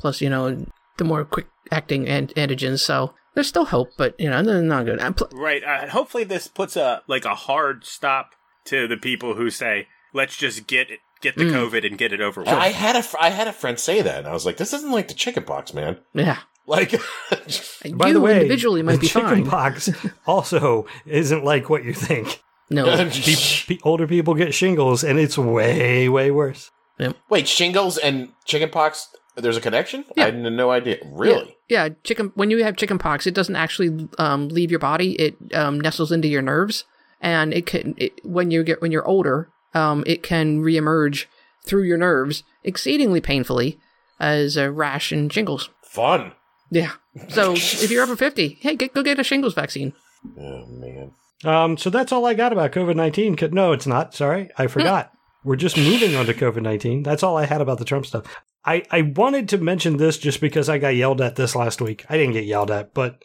[0.00, 0.66] plus, you know,
[0.98, 2.80] the more quick acting an- antigens.
[2.80, 5.00] So there's still hope, but, you know, they're not good.
[5.00, 5.62] And pl- Right.
[5.64, 8.30] Uh, hopefully, this puts a like a hard stop
[8.66, 11.52] to the people who say, "Let's just get it, get the Mm.
[11.52, 14.02] COVID and get it over with." I had a fr- I had a friend say
[14.02, 16.38] that, and I was like, "This isn't like the chicken pox, man." yeah.
[16.66, 16.90] Like,
[17.94, 19.46] by you the way, individually might the be chicken fine.
[19.46, 19.90] pox
[20.26, 22.42] also isn't like what you think.
[22.68, 22.84] No.
[23.10, 23.34] Pe-
[23.66, 26.70] pe- older people get shingles, and it's way way worse.
[26.98, 27.16] Yep.
[27.30, 29.08] wait, shingles and chicken pox.
[29.36, 30.04] There's a connection.
[30.16, 30.24] Yeah.
[30.24, 30.98] I had no idea.
[31.04, 31.56] Really?
[31.68, 32.32] Yeah, chicken.
[32.34, 35.12] When you have chicken pox, it doesn't actually um, leave your body.
[35.12, 36.84] It um, nestles into your nerves,
[37.20, 37.94] and it can.
[37.96, 41.26] It, when you get when you're older, um, it can reemerge
[41.64, 43.78] through your nerves exceedingly painfully
[44.18, 45.70] as a rash and shingles.
[45.82, 46.32] Fun.
[46.70, 46.92] Yeah.
[47.28, 49.92] So if you're over fifty, hey, get, go get a shingles vaccine.
[50.38, 51.12] Oh man.
[51.44, 53.36] Um, so that's all I got about COVID nineteen.
[53.52, 54.14] No, it's not.
[54.14, 55.12] Sorry, I forgot.
[55.44, 57.02] We're just moving on to COVID nineteen.
[57.02, 58.24] That's all I had about the Trump stuff.
[58.64, 62.04] I I wanted to mention this just because I got yelled at this last week.
[62.08, 63.22] I didn't get yelled at, but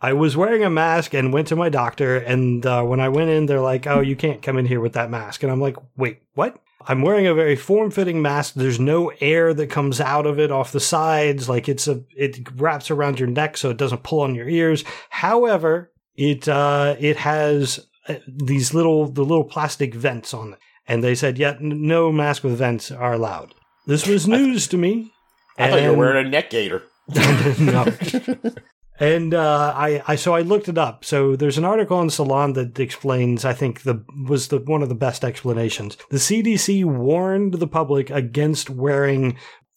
[0.00, 2.16] I was wearing a mask and went to my doctor.
[2.18, 4.92] And uh, when I went in, they're like, "Oh, you can't come in here with
[4.92, 8.54] that mask." And I'm like, "Wait, what?" I'm wearing a very form-fitting mask.
[8.54, 11.48] There's no air that comes out of it off the sides.
[11.48, 14.84] Like it's a, it wraps around your neck so it doesn't pull on your ears.
[15.10, 20.58] However, it uh, it has uh, these little the little plastic vents on it,
[20.88, 23.54] and they said, "Yeah, n- no mask with vents are allowed."
[23.86, 25.12] This was news to me.
[25.58, 26.82] I thought you were wearing a neck gaiter.
[27.58, 27.86] no.
[28.98, 31.04] And uh, I, I, so I looked it up.
[31.04, 33.44] So there's an article on Salon that explains.
[33.44, 35.96] I think the was the one of the best explanations.
[36.10, 39.36] The CDC warned the public against wearing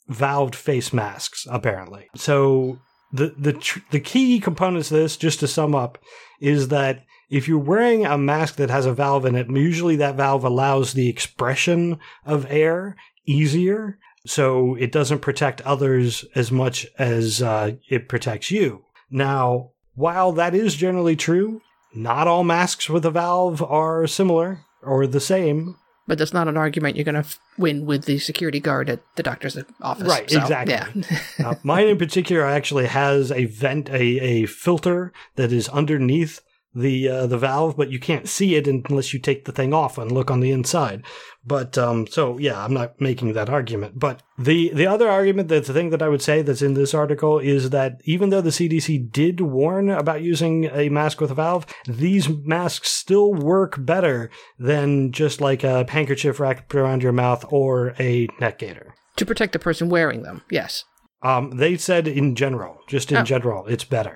[0.09, 1.45] valved face masks.
[1.49, 2.79] Apparently, so
[3.11, 5.97] the the tr- the key components of this, just to sum up,
[6.39, 10.15] is that if you're wearing a mask that has a valve in it, usually that
[10.15, 17.41] valve allows the expression of air easier, so it doesn't protect others as much as
[17.41, 18.83] uh, it protects you.
[19.11, 21.61] Now, while that is generally true,
[21.93, 25.75] not all masks with a valve are similar or the same.
[26.07, 28.99] But that's not an argument you're going to f- win with the security guard at
[29.15, 30.07] the doctor's office.
[30.07, 30.73] Right, So, exactly.
[30.73, 31.49] Yeah.
[31.49, 36.41] Uh, mine in particular actually has a vent, a, a filter that is underneath
[36.75, 39.97] the uh, the valve, but you can't see it unless you take the thing off
[39.97, 41.03] and look on the inside.
[41.45, 43.97] But um, so yeah, I'm not making that argument.
[43.97, 46.93] But the the other argument, that the thing that I would say that's in this
[46.93, 51.35] article is that even though the CDC did warn about using a mask with a
[51.35, 57.45] valve, these masks still work better than just like a handkerchief wrapped around your mouth
[57.49, 58.93] or a neck gaiter.
[59.15, 60.43] to protect the person wearing them.
[60.51, 60.83] Yes.
[61.23, 63.23] Um, they said in general, just in Oh.
[63.23, 64.15] general, it's better.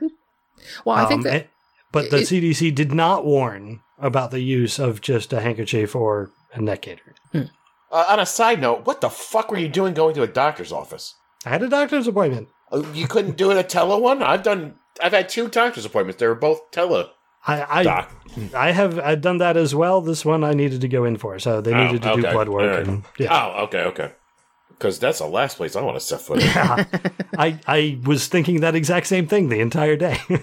[0.85, 1.43] Well, I Um, think that eh,
[1.93, 6.31] but the it- CDC did not warn about the use of just a handkerchief or
[6.53, 7.15] a neck gaiter.
[7.33, 10.71] Uh, on a side note, what the fuck were you doing going to a doctor's
[10.73, 11.15] office?
[11.45, 12.49] I had a doctor's appointment.
[12.71, 14.21] Uh, You couldn't do it a tele one.
[14.23, 14.75] I've done.
[15.01, 16.19] I've had two doctor's appointments.
[16.19, 17.09] They were both tele
[17.45, 18.11] I I, doc.
[18.55, 20.01] I have I've done that as well.
[20.01, 22.49] This one I needed to go in for, so they Oh, needed to do blood
[22.49, 22.87] work All right.
[22.87, 23.29] and yeah.
[23.57, 24.11] Oh, okay, okay.
[24.69, 26.47] Because that's the last place I want to set foot in.
[26.47, 26.85] Yeah.
[27.37, 30.19] I I was thinking that exact same thing the entire day.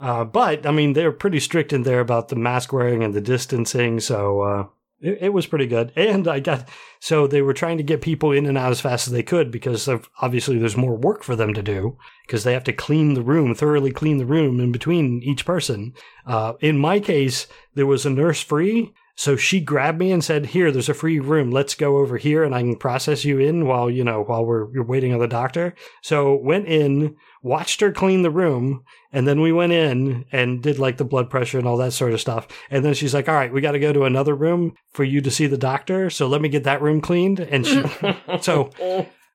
[0.00, 3.20] uh, but I mean, they're pretty strict in there about the mask wearing and the
[3.20, 4.66] distancing, so uh,
[5.00, 5.92] it, it was pretty good.
[5.96, 6.68] And I got
[7.00, 9.50] so they were trying to get people in and out as fast as they could
[9.50, 9.88] because
[10.20, 13.54] obviously there's more work for them to do because they have to clean the room,
[13.54, 15.92] thoroughly clean the room in between each person.
[16.26, 18.92] Uh, in my case, there was a nurse free.
[19.16, 21.50] So she grabbed me and said, "Here, there's a free room.
[21.50, 24.72] Let's go over here, and I can process you in while you know while we're
[24.74, 29.40] you're waiting on the doctor." So went in, watched her clean the room, and then
[29.40, 32.48] we went in and did like the blood pressure and all that sort of stuff.
[32.70, 35.20] And then she's like, "All right, we got to go to another room for you
[35.20, 36.10] to see the doctor.
[36.10, 37.84] So let me get that room cleaned." And she,
[38.40, 38.70] so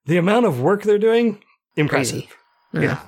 [0.05, 1.41] the amount of work they're doing,
[1.77, 2.27] impressive.
[2.71, 2.85] Crazy.
[2.85, 2.99] Yeah.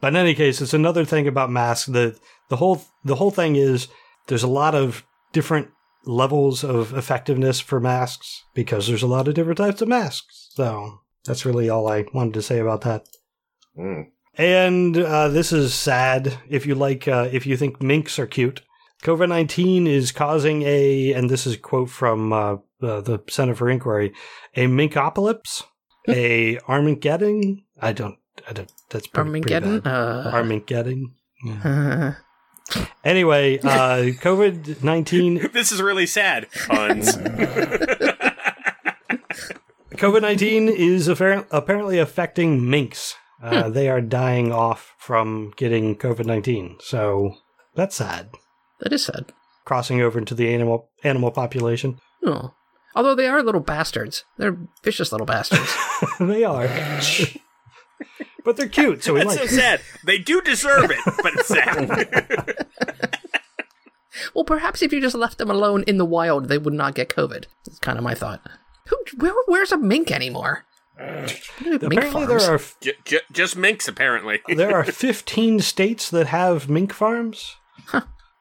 [0.00, 1.86] but in any case, it's another thing about masks.
[1.86, 2.18] The
[2.50, 3.88] the whole the whole thing is
[4.26, 5.04] there's a lot of
[5.34, 5.68] different
[6.06, 10.48] levels of effectiveness for masks because there's a lot of different types of masks.
[10.54, 13.06] So that's really all I wanted to say about that.
[13.78, 14.06] Mm.
[14.36, 18.62] And uh, this is sad if you like, uh, if you think minks are cute.
[19.02, 23.54] COVID 19 is causing a, and this is a quote from uh, uh, the Center
[23.54, 24.14] for Inquiry,
[24.54, 25.62] a minkopolis,
[26.08, 27.64] a Armageddon.
[27.80, 28.16] I don't,
[28.48, 29.68] I don't, that's pretty, Armageddon?
[29.68, 30.26] pretty bad.
[30.26, 31.14] Uh, Armageddon.
[31.44, 32.14] Yeah.
[33.04, 36.48] Anyway, uh, COVID 19 This is really sad.
[36.66, 37.16] Puns.
[39.96, 43.14] COVID 19 is affa- apparently affecting minks.
[43.42, 46.76] Uh, They are dying off from getting COVID 19.
[46.80, 47.36] So
[47.74, 48.30] that's sad.
[48.80, 49.32] that is sad.
[49.64, 51.98] Crossing over into the animal animal population.
[52.24, 52.54] Oh.
[52.96, 54.24] Although they are little bastards.
[54.38, 55.74] They're vicious little bastards.
[56.20, 56.68] they are.
[58.44, 59.80] But they're cute, so we That's like so sad.
[60.04, 62.66] They do deserve it, but it's sad.
[64.34, 67.08] well, perhaps if you just left them alone in the wild, they would not get
[67.08, 67.46] COVID.
[67.66, 68.42] That's kind of my thought.
[68.88, 70.64] Who, where, where's a mink anymore?
[70.98, 74.40] Mink Apparently there are j- j- just minks, apparently.
[74.54, 77.56] there are 15 states that have mink farms.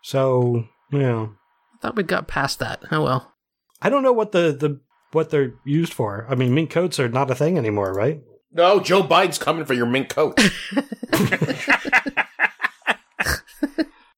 [0.03, 1.27] So, yeah.
[1.73, 2.83] I thought we got past that.
[2.91, 3.33] Oh well.
[3.81, 4.81] I don't know what the, the
[5.13, 6.27] what they're used for.
[6.29, 8.21] I mean, mink coats are not a thing anymore, right?
[8.53, 10.39] No, Joe Biden's coming for your mink coat.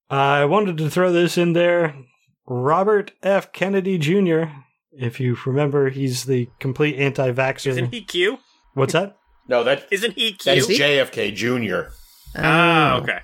[0.08, 1.96] I wanted to throw this in there.
[2.46, 3.52] Robert F.
[3.52, 4.44] Kennedy Jr.,
[4.92, 7.68] if you remember, he's the complete anti vaxxer.
[7.68, 8.38] Isn't he Q?
[8.74, 9.16] What's that?
[9.48, 10.54] no, that Isn't he Q?
[10.54, 10.78] that's he?
[10.78, 11.90] JFK Jr.
[12.38, 13.18] Oh, okay.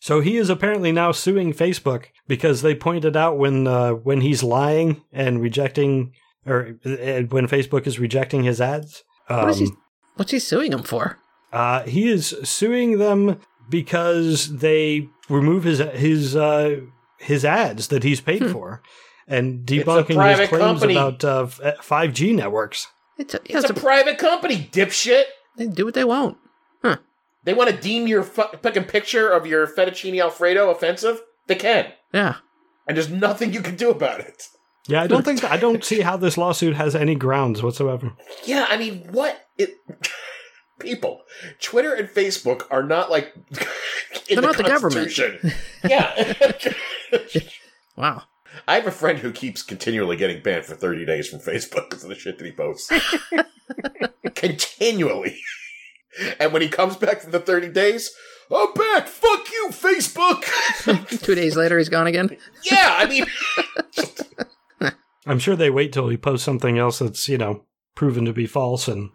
[0.00, 4.42] So he is apparently now suing Facebook because they pointed out when uh, when he's
[4.44, 6.12] lying and rejecting,
[6.46, 9.02] or uh, when Facebook is rejecting his ads.
[9.28, 9.70] Um, What is he?
[10.18, 11.18] What's he suing them for?
[11.52, 13.40] uh, he is suing them
[13.70, 16.80] because they remove his his uh,
[17.18, 18.82] his ads that he's paid for,
[19.26, 20.94] and debunking his claims company.
[20.94, 21.46] about uh,
[21.80, 22.86] five G networks.
[23.18, 25.24] It's a, yeah, It's a private company, dipshit.
[25.56, 26.36] they do what they want.
[27.44, 31.22] They want to deem your fu- fucking picture of your fettuccine alfredo offensive.
[31.46, 32.34] They can, Yeah.
[32.86, 34.42] and there's nothing you can do about it.
[34.86, 38.12] Yeah, I don't think I don't see how this lawsuit has any grounds whatsoever.
[38.44, 39.74] Yeah, I mean, what it.
[40.78, 41.22] People,
[41.60, 43.34] Twitter and Facebook are not like
[44.28, 45.12] in They're not the government.
[45.84, 46.32] Yeah,
[47.96, 48.22] Wow.
[48.68, 52.04] I have a friend who keeps continually getting banned for 30 days from Facebook because
[52.04, 52.92] of the shit that he posts.
[54.36, 55.40] continually.
[56.38, 58.12] And when he comes back from the 30 days,
[58.50, 59.08] I'm back.
[59.08, 60.44] Fuck you, Facebook.
[61.22, 62.36] Two days later, he's gone again.
[62.64, 63.26] yeah, I mean,
[65.26, 68.46] I'm sure they wait till he posts something else that's you know proven to be
[68.46, 69.10] false and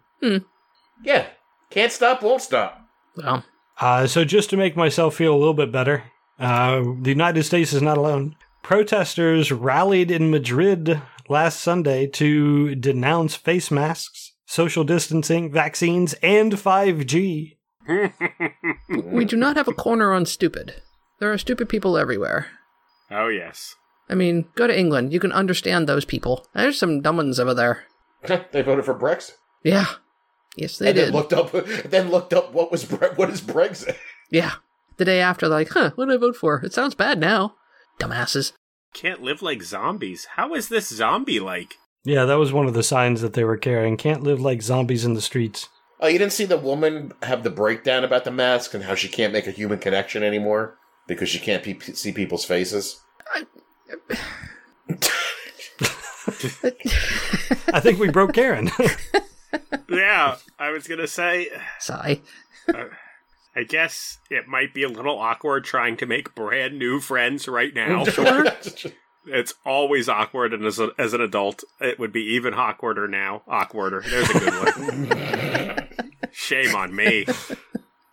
[1.04, 1.26] yeah,
[1.70, 2.80] can't stop, won't stop.
[3.16, 3.44] Well,
[3.80, 6.04] Uh, so, just to make myself feel a little bit better,
[6.38, 8.36] uh, the United States is not alone.
[8.62, 17.56] Protesters rallied in Madrid last Sunday to denounce face masks, social distancing, vaccines, and 5G.
[19.12, 20.82] we do not have a corner on stupid.
[21.20, 22.46] There are stupid people everywhere.
[23.10, 23.74] Oh, yes.
[24.08, 25.12] I mean, go to England.
[25.12, 26.46] You can understand those people.
[26.54, 27.84] There's some dumb ones over there.
[28.52, 29.32] they voted for Brexit.
[29.62, 29.86] Yeah.
[30.56, 31.06] Yes, they and did.
[31.08, 31.52] then looked up
[31.84, 33.96] then looked up what was Bre- what is Brexit.
[34.30, 34.52] yeah.
[34.96, 36.60] The day after, like, huh, what did I vote for?
[36.64, 37.56] It sounds bad now.
[37.98, 38.52] Dumbasses.
[38.94, 40.26] Can't live like zombies.
[40.36, 41.74] How is this zombie like?
[42.04, 43.96] Yeah, that was one of the signs that they were carrying.
[43.96, 45.68] Can't live like zombies in the streets.
[45.98, 49.08] Oh, you didn't see the woman have the breakdown about the mask and how she
[49.08, 50.76] can't make a human connection anymore
[51.08, 53.00] because she can't pe- see people's faces.
[57.72, 58.70] I think we broke Karen.
[59.88, 61.48] Yeah, I was gonna say,
[61.78, 62.20] Sigh.
[63.56, 67.74] I guess it might be a little awkward trying to make brand new friends right
[67.74, 68.04] now.
[68.14, 68.46] Sure.
[69.26, 73.42] It's always awkward, and as, a, as an adult, it would be even awkwarder now.
[73.48, 74.04] Awkwarder.
[74.04, 75.88] There's a good
[76.18, 76.28] one.
[76.30, 77.24] Shame on me.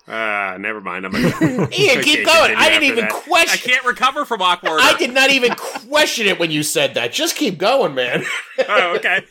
[0.08, 1.06] Uh, never mind.
[1.06, 2.56] I'm gonna Ian, keep going.
[2.56, 3.72] I didn't even I question.
[3.72, 4.80] I can't recover from awkward.
[4.82, 7.12] I did not even question it when you said that.
[7.12, 8.24] Just keep going, man.
[8.70, 9.26] oh, okay.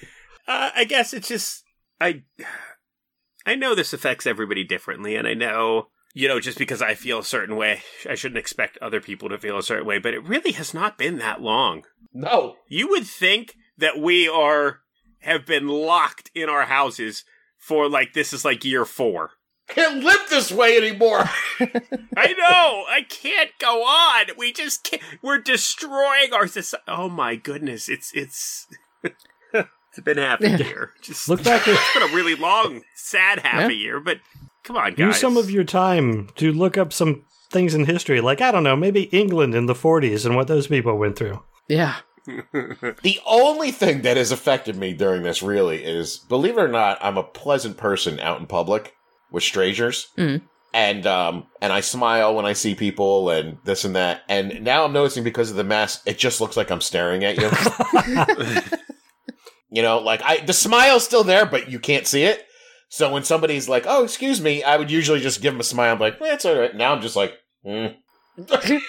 [0.46, 1.64] Uh, I guess it's just
[2.00, 2.22] I.
[3.46, 7.20] I know this affects everybody differently, and I know you know just because I feel
[7.20, 9.98] a certain way, I shouldn't expect other people to feel a certain way.
[9.98, 11.84] But it really has not been that long.
[12.12, 12.56] No.
[12.68, 14.80] You would think that we are
[15.20, 17.24] have been locked in our houses
[17.58, 19.32] for like this is like year four.
[19.68, 21.20] Can't live this way anymore.
[22.16, 22.84] I know.
[22.88, 24.26] I can't go on.
[24.36, 25.02] We just can't.
[25.22, 26.84] We're destroying our society.
[26.88, 27.88] Oh my goodness!
[27.88, 28.66] It's it's.
[29.90, 30.56] it's been half a Yeah.
[30.58, 30.90] year.
[31.02, 33.68] Just Look back at It's been a really long, sad half Yeah.
[33.68, 34.18] a year, but
[34.64, 34.98] come on, guys.
[34.98, 38.20] use some of your time to look up some things in history.
[38.20, 41.42] Like I don't know, maybe England in the 40s and what those people went through.
[41.68, 41.96] Yeah.
[43.02, 46.98] The only thing that has affected me during this really is, believe it or not,
[47.00, 48.94] I'm a pleasant person out in public
[49.32, 50.08] with strangers.
[50.18, 50.42] Mm.
[50.74, 54.22] and um and I smile when I see people and this and that.
[54.28, 57.36] And now I'm noticing because of the mask, it just looks like I'm staring at
[57.38, 57.48] you.
[59.70, 62.44] You know, like I the smile's still there, but you can't see it.
[62.88, 65.94] So when somebody's like, "Oh, excuse me," I would usually just give them a smile.
[65.94, 67.94] I'm like, eh, "It's all right." Now I'm just like, mm.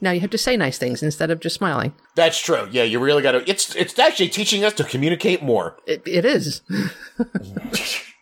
[0.00, 1.94] Now you have to say nice things instead of just smiling.
[2.16, 3.48] "That's true." Yeah, you really got to.
[3.48, 5.76] It's it's actually teaching us to communicate more.
[5.86, 6.62] It, it is.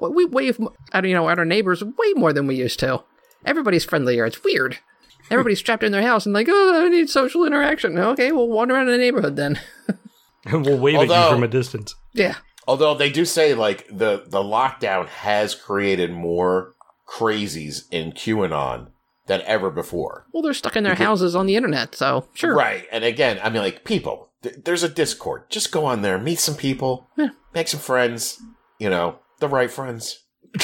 [0.00, 0.58] We wave
[0.92, 3.02] at you know at our neighbors way more than we used to.
[3.44, 4.24] Everybody's friendlier.
[4.24, 4.78] It's weird.
[5.30, 7.98] Everybody's trapped in their house and like, oh, I need social interaction.
[7.98, 9.60] Okay, we'll wander around in the neighborhood then.
[10.52, 11.94] we'll wave at you from a distance.
[12.14, 12.36] yeah.
[12.68, 16.74] Although they do say like the the lockdown has created more
[17.08, 18.88] crazies in QAnon
[19.26, 20.26] than ever before.
[20.32, 22.54] Well, they're stuck in their houses on the internet, so sure.
[22.54, 22.86] Right.
[22.92, 25.44] And again, I mean, like, people, th- there's a Discord.
[25.50, 27.30] Just go on there, meet some people, Yeah.
[27.54, 28.40] make some friends,
[28.78, 30.18] you know, the right friends.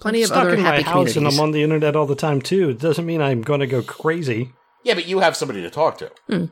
[0.00, 1.26] Plenty of Stuck other in my house and.
[1.26, 2.70] I'm on the internet all the time too.
[2.70, 4.50] It doesn't mean I'm going to go crazy.
[4.84, 6.10] yeah, but you have somebody to talk to.
[6.28, 6.50] You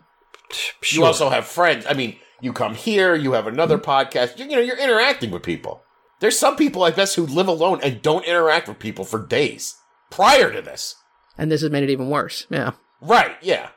[0.53, 1.07] Sure.
[1.07, 1.87] also have friends.
[1.89, 3.91] I mean, you come here, you have another mm-hmm.
[3.91, 5.83] podcast, you, you know, you're interacting with people.
[6.21, 9.77] There's some people, I guess, who live alone and don't interact with people for days
[10.11, 10.97] prior to this.
[11.39, 12.47] and this has made it even worse.
[12.51, 12.73] Yeah.
[13.01, 13.71] Right, yeah.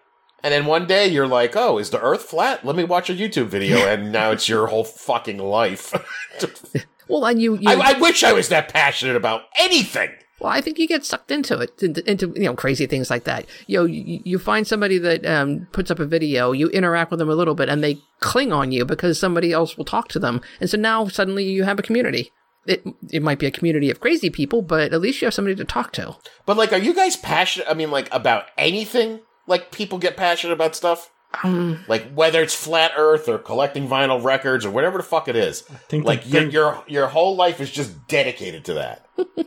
[0.43, 2.65] And then one day you're like, oh, is the earth flat?
[2.65, 3.77] Let me watch a YouTube video.
[3.87, 5.93] and now it's your whole fucking life.
[7.07, 10.09] Well, and you, you I, I wish I was that passionate about anything.
[10.43, 13.23] Well, I think you get sucked into it, into, into you know crazy things like
[13.23, 13.45] that.
[13.65, 17.19] You know, you, you find somebody that um, puts up a video, you interact with
[17.19, 20.19] them a little bit, and they cling on you because somebody else will talk to
[20.19, 22.29] them, and so now suddenly you have a community.
[22.65, 25.55] It it might be a community of crazy people, but at least you have somebody
[25.55, 26.17] to talk to.
[26.45, 27.69] But like, are you guys passionate?
[27.69, 29.21] I mean, like about anything?
[29.47, 31.09] Like people get passionate about stuff?
[31.41, 35.37] Um, Like whether it's flat Earth or collecting vinyl records or whatever the fuck it
[35.37, 35.61] is.
[35.87, 39.07] think like the your your your whole life is just dedicated to that.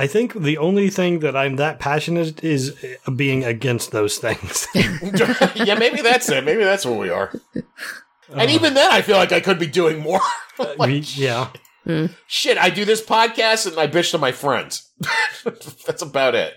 [0.00, 2.74] I think the only thing that I'm that passionate is
[3.06, 4.66] uh, being against those things.
[4.74, 6.42] yeah, maybe that's it.
[6.42, 7.30] Maybe that's where we are.
[8.32, 10.22] And even then, I feel like I could be doing more.
[10.58, 11.48] like, We- yeah.
[12.26, 14.90] shit, I do this podcast and I bitch to my friends.
[15.86, 16.54] that's about it.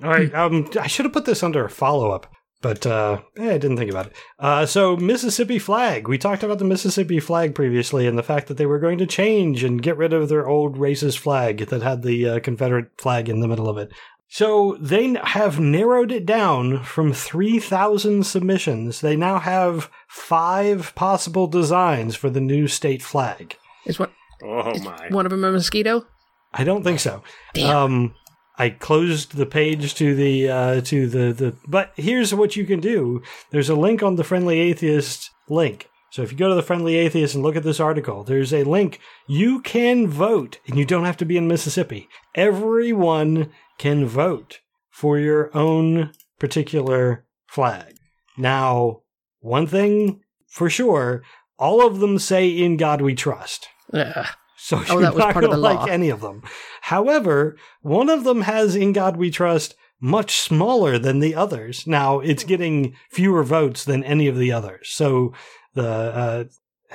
[0.00, 0.32] All right.
[0.32, 2.32] Um, I should have put this under a follow up,
[2.64, 4.14] but uh, eh, I didn't think about it.
[4.38, 6.08] Uh, so Mississippi flag.
[6.08, 9.06] We talked about the Mississippi flag previously, and the fact that they were going to
[9.06, 13.28] change and get rid of their old racist flag that had the uh, Confederate flag
[13.28, 13.92] in the middle of it.
[14.28, 19.02] So they have narrowed it down from 3,000 submissions.
[19.02, 23.58] They now have five possible designs for the new state flag.
[23.84, 24.10] is one
[24.42, 25.08] Oh my.
[25.10, 26.06] one of them a mosquito?
[26.54, 27.22] I don't think so.
[27.52, 27.76] Damn.
[27.76, 28.14] Um,
[28.56, 31.56] I closed the page to the uh, to the the.
[31.66, 33.22] But here's what you can do.
[33.50, 35.88] There's a link on the Friendly Atheist link.
[36.10, 38.62] So if you go to the Friendly Atheist and look at this article, there's a
[38.62, 39.00] link.
[39.26, 42.08] You can vote, and you don't have to be in Mississippi.
[42.36, 47.96] Everyone can vote for your own particular flag.
[48.38, 49.00] Now,
[49.40, 51.24] one thing for sure,
[51.58, 54.26] all of them say "In God We Trust." Ugh.
[54.66, 55.84] So Oh, you're that was not part of gonna the like law.
[55.86, 56.42] any of them.
[56.80, 61.86] However, one of them has "In God We Trust" much smaller than the others.
[61.86, 64.88] Now it's getting fewer votes than any of the others.
[64.90, 65.34] So
[65.74, 66.44] the uh,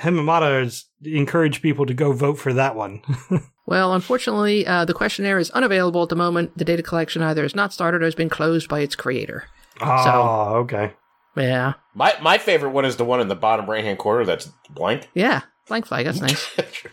[0.00, 0.72] Hemant Mehta
[1.04, 3.02] encourage people to go vote for that one.
[3.66, 6.58] Well, unfortunately, uh, the questionnaire is unavailable at the moment.
[6.58, 9.44] The data collection either is not started or has been closed by its creator.
[9.80, 10.92] oh, okay.
[11.36, 14.50] Yeah, My my favorite one is the one in the bottom right hand corner that's
[14.70, 15.08] blank.
[15.14, 16.04] yeah, blank flag.
[16.04, 16.50] That's nice.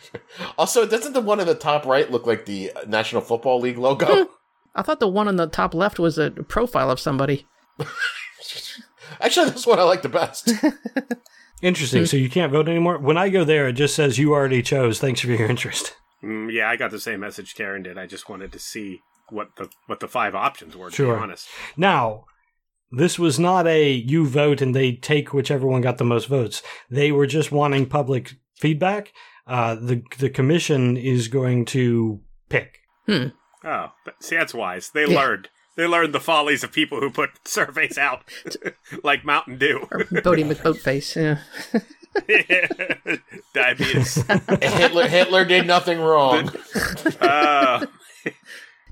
[0.57, 4.29] also, doesn't the one in the top right look like the National Football League logo?
[4.75, 7.47] I thought the one on the top left was a profile of somebody.
[9.19, 10.53] Actually, that's what I like the best.
[11.63, 12.05] Interesting.
[12.05, 12.99] So you can't vote anymore.
[12.99, 14.99] When I go there, it just says you already chose.
[14.99, 15.95] Thanks for your interest.
[16.23, 17.97] Mm, yeah, I got the same message Karen did.
[17.97, 20.91] I just wanted to see what the what the five options were.
[20.91, 21.15] To Sure.
[21.15, 21.47] be honest.
[21.75, 22.25] Now,
[22.91, 26.61] this was not a you vote and they take whichever one got the most votes.
[26.91, 29.13] They were just wanting public feedback.
[29.45, 32.79] Uh, the the commission is going to pick.
[33.05, 33.27] Hmm.
[33.63, 34.89] Oh, see, that's wise.
[34.93, 35.15] They Yeah.
[35.19, 35.49] learned.
[35.75, 38.23] They learned the follies of people who put surveys out,
[39.03, 39.87] like Mountain Dew.
[39.91, 41.15] Boaty McBoatface.
[41.15, 41.39] Yeah.
[43.53, 44.15] Diabetes.
[44.61, 46.51] Hitler Hitler did nothing wrong.
[47.21, 47.85] Uh,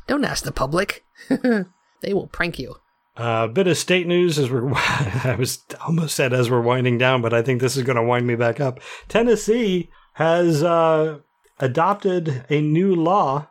[0.08, 1.04] Don't ask the public.
[1.30, 2.76] they will prank you.
[3.18, 6.98] A uh, bit of state news as we're, I was almost said as we're winding
[6.98, 8.80] down, but I think this is going to wind me back up.
[9.08, 11.20] Tennessee has uh,
[11.60, 13.48] adopted a new law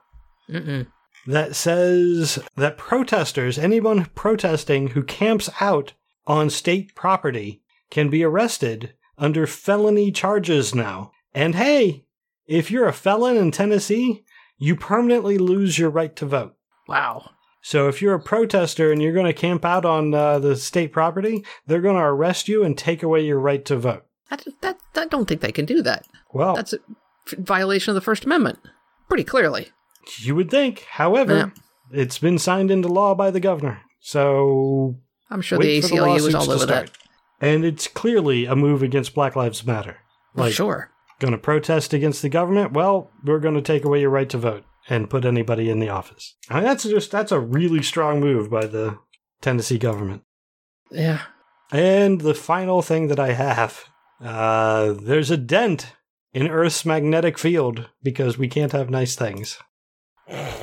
[0.51, 0.87] Mm-mm.
[1.27, 5.95] that says that protesters, anyone protesting who camps out
[6.27, 11.13] on state property, can be arrested under felony charges now.
[11.35, 12.05] And hey,
[12.47, 14.25] if you're a felon in Tennessee,
[14.59, 16.57] you permanently lose your right to vote.
[16.89, 17.31] Wow.
[17.65, 20.93] So if you're a protester and you're going to camp out on uh, the state
[20.93, 24.05] property, they're going to arrest you and take away your right to vote.
[24.31, 26.07] I, that, I don't think they can do that.
[26.35, 26.79] Well, That's a
[27.39, 28.59] violation of the First Amendment.
[29.09, 29.69] Pretty clearly.
[30.19, 30.81] you would think.
[30.91, 31.51] However, Yeah.
[31.91, 33.81] it's been signed into law by the governor.
[33.99, 34.97] So
[35.31, 36.91] I'm sure the ACLU was all over that.
[37.41, 39.97] And it's clearly a move against Black Lives Matter.
[40.35, 40.91] Like, sure.
[41.19, 42.73] going to protest against the government?
[42.73, 45.89] Well, we're going to take away your right to vote and put anybody in the
[45.89, 46.35] office.
[46.49, 48.99] I mean, that's just that's a really strong move by the
[49.41, 50.23] Tennessee government.
[50.91, 51.23] Yeah.
[51.73, 53.85] And the final thing that I have,
[54.23, 55.93] uh, there's a dent
[56.33, 59.59] in Earth's magnetic field because we can't have nice things.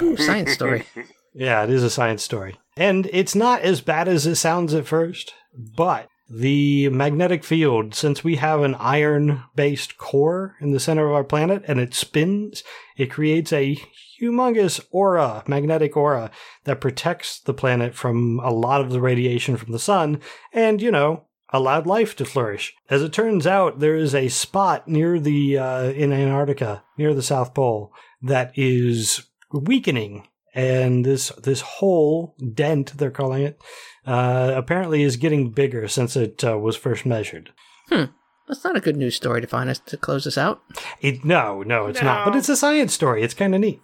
[0.01, 0.85] Ooh, science story.
[1.33, 2.57] Yeah, it is a science story.
[2.75, 8.23] And it's not as bad as it sounds at first, but the magnetic field, since
[8.23, 12.63] we have an iron based core in the center of our planet and it spins,
[12.97, 13.77] it creates a
[14.21, 16.31] humongous aura, magnetic aura,
[16.65, 20.21] that protects the planet from a lot of the radiation from the sun
[20.53, 22.73] and, you know, allowed life to flourish.
[22.89, 27.21] As it turns out, there is a spot near the, uh, in Antarctica, near the
[27.21, 27.91] South Pole,
[28.21, 33.61] that is weakening and this this whole dent they're calling it
[34.05, 37.51] uh, apparently is getting bigger since it uh, was first measured.
[37.89, 38.05] Hmm.
[38.47, 40.61] That's not a good news story to find us to close this out.
[40.99, 43.23] It no no it's not, but it's a science story.
[43.23, 43.81] It's kind of neat.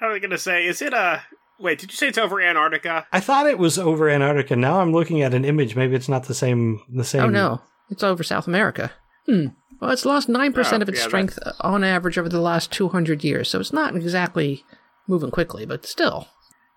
[0.00, 1.22] I was gonna say, is it a
[1.58, 1.78] wait?
[1.78, 3.06] Did you say it's over Antarctica?
[3.12, 4.56] I thought it was over Antarctica.
[4.56, 5.76] Now I'm looking at an image.
[5.76, 6.80] Maybe it's not the same.
[6.92, 7.22] The same.
[7.22, 8.92] Oh no, it's over South America.
[9.26, 9.48] Hmm.
[9.80, 12.40] Well, it's lost nine percent Oh, of its yeah, strength uh, on average over the
[12.40, 14.64] last two hundred years, so it's not exactly
[15.06, 16.28] moving quickly, but still.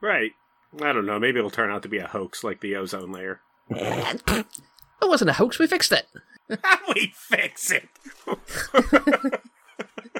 [0.01, 0.31] Right.
[0.81, 1.17] I don't know.
[1.17, 3.41] Maybe it'll turn out to be a hoax, like the ozone layer.
[4.99, 5.59] It wasn't a hoax.
[5.59, 6.07] We fixed it.
[6.95, 7.87] we fix it.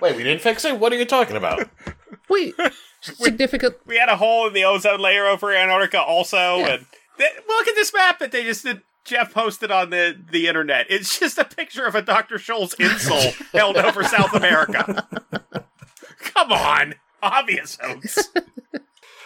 [0.02, 0.80] Wait, we didn't fix it?
[0.80, 1.68] What are you talking about?
[2.30, 2.54] We
[3.02, 3.76] significant.
[3.86, 6.68] We had a hole in the ozone layer over Antarctica, also, Yeah.
[6.74, 6.86] and
[7.18, 8.82] th- look at this map that they just did.
[9.06, 10.88] Jeff posted on the, the internet.
[10.90, 12.36] It's just a picture of a Dr.
[12.36, 15.08] Scholl's insole held over South America.
[16.20, 16.96] Come on.
[17.24, 18.18] Obvious hoax.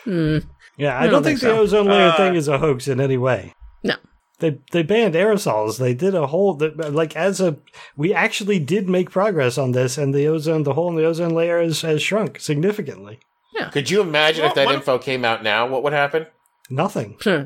[0.04, 0.40] Hmm.
[0.78, 2.88] Yeah, I, I don't, don't think, think the ozone layer Uh, thing is a hoax
[2.88, 3.54] in any way.
[3.84, 3.96] No.
[4.42, 5.78] They they banned aerosols.
[5.78, 7.58] They did a whole that like as a
[7.96, 11.34] we actually did make progress on this, and the ozone the hole in the ozone
[11.34, 13.20] layer has, has shrunk significantly.
[13.54, 13.70] Yeah.
[13.70, 15.68] Could you imagine if that what- info came out now?
[15.68, 16.26] What would happen?
[16.70, 17.18] Nothing.
[17.22, 17.46] Huh.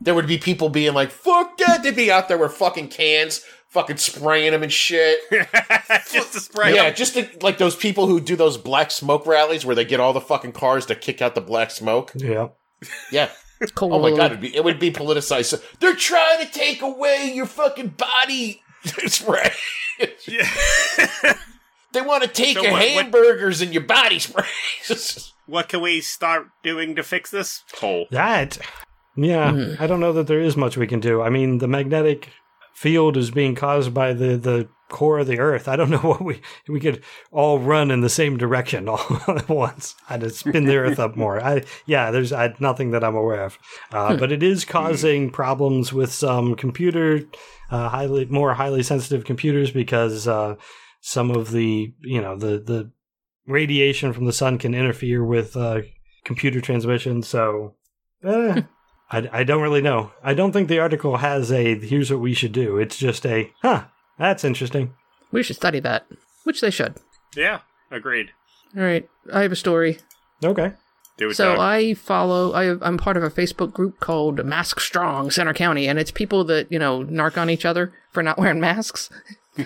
[0.00, 3.42] There would be people being like, "Fuck that!" They'd be out there with fucking cans,
[3.70, 5.18] fucking spraying them and shit.
[6.12, 6.94] just to spray yeah, them.
[6.94, 10.12] just to, like those people who do those black smoke rallies where they get all
[10.12, 12.12] the fucking cars to kick out the black smoke.
[12.14, 12.48] Yeah.
[13.10, 13.30] Yeah.
[13.74, 13.92] Cold.
[13.92, 15.46] Oh my god, it'd be, it would be politicized.
[15.46, 18.62] So, They're trying to take away your fucking body
[19.06, 19.52] spray.
[20.26, 20.48] Yeah.
[21.92, 25.32] they want to take So your what- what- hamburgers and your body sprays.
[25.46, 28.06] what can we start doing to fix this hole?
[28.10, 28.58] That,
[29.16, 29.80] yeah, Mhm.
[29.80, 31.22] I don't know that there is much we can do.
[31.22, 32.30] I mean, the magnetic
[32.74, 35.68] field is being caused by the, the core of the Earth.
[35.68, 39.48] I don't know what we we could all run in the same direction all at
[39.48, 39.94] once.
[40.08, 41.42] I'd just spin the Earth up more.
[41.42, 43.58] I yeah, there's I, nothing that I'm aware of,
[43.92, 47.22] uh, but it is causing problems with some computer,
[47.70, 50.56] uh, highly more highly sensitive computers because uh,
[51.00, 52.90] some of the you know the the
[53.46, 55.82] radiation from the sun can interfere with uh,
[56.24, 57.22] computer transmission.
[57.22, 57.74] So,
[58.24, 58.62] eh,
[59.10, 60.12] I, I don't really know.
[60.22, 62.76] I don't think the article has a here's what we should do.
[62.76, 63.84] It's just a huh.
[64.18, 64.94] That's interesting.
[65.32, 66.06] We should study that,
[66.44, 66.94] which they should.
[67.36, 67.60] Yeah,
[67.90, 68.30] agreed.
[68.76, 69.98] All right, I have a story.
[70.44, 70.72] Okay.
[71.18, 71.34] Do it.
[71.34, 71.58] So Doug.
[71.58, 72.52] I follow.
[72.52, 76.44] I, I'm part of a Facebook group called Mask Strong Centre County, and it's people
[76.44, 79.08] that you know narc on each other for not wearing masks.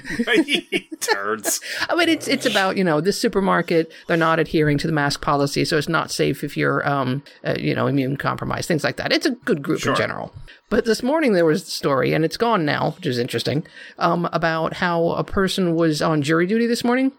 [1.01, 1.60] Turds.
[1.89, 5.20] I mean, it's it's about you know this supermarket they're not adhering to the mask
[5.22, 8.97] policy, so it's not safe if you're um uh, you know immune compromised, things like
[8.97, 9.12] that.
[9.12, 9.93] It's a good group Sure.
[9.93, 10.32] in general.
[10.71, 13.67] But this morning there was a story, and it's gone now, which is interesting,
[13.99, 17.13] um, about how a person was on jury duty this morning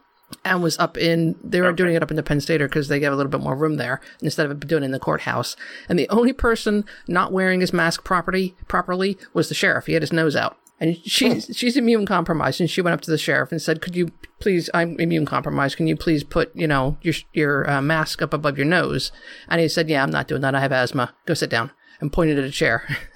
[0.45, 2.99] and was up in they were doing it up in the Penn Stater because they
[2.99, 5.57] get a little bit more room there instead of doing it in the courthouse.
[5.89, 9.85] And the only person not wearing his mask property properly was the sheriff.
[9.87, 10.57] He had his nose out.
[10.79, 13.95] And she's she's immune compromised, and she went up to the sheriff and said, "Could
[13.95, 14.67] you please?
[14.73, 15.77] I'm immune compromised.
[15.77, 19.11] Can you please put you know your your uh, mask up above your nose?"
[19.47, 20.55] And he said, "Yeah, I'm not doing that.
[20.55, 21.13] I have asthma.
[21.27, 21.69] Go sit down."
[21.99, 22.97] And pointed at a chair.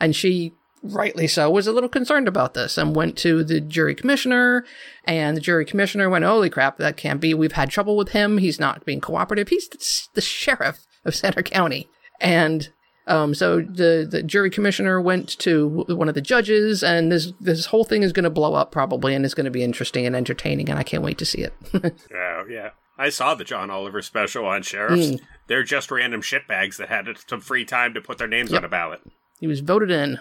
[0.00, 0.52] and she
[0.82, 4.64] rightly so was a little concerned about this and went to the jury commissioner
[5.04, 8.38] and the jury commissioner went holy crap that can't be we've had trouble with him
[8.38, 9.68] he's not being cooperative he's
[10.14, 11.88] the, sheriff of center county
[12.20, 12.68] and
[13.08, 17.66] um, so the, the jury commissioner went to one of the judges and this this
[17.66, 20.14] whole thing is going to blow up probably and it's going to be interesting and
[20.14, 21.54] entertaining and i can't wait to see it
[22.14, 22.70] Oh yeah.
[22.98, 25.08] I saw the John Oliver special on sheriffs.
[25.08, 25.20] Mm.
[25.48, 28.60] They're just random shitbags that had some free time to put their names Yep.
[28.60, 29.00] on a ballot.
[29.40, 30.18] He was voted in,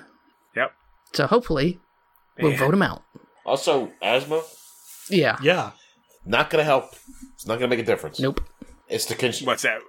[0.55, 0.71] Yep.
[1.13, 1.79] so hopefully
[2.39, 2.59] we'll Man.
[2.59, 3.03] vote him out.
[3.45, 4.41] Also, asthma
[5.09, 5.37] Yeah.
[5.41, 5.71] Yeah.
[6.25, 6.95] not going to help.
[7.33, 8.19] It's not going to make a difference.
[8.19, 8.41] Nope.
[8.87, 9.79] It's the con- What's that?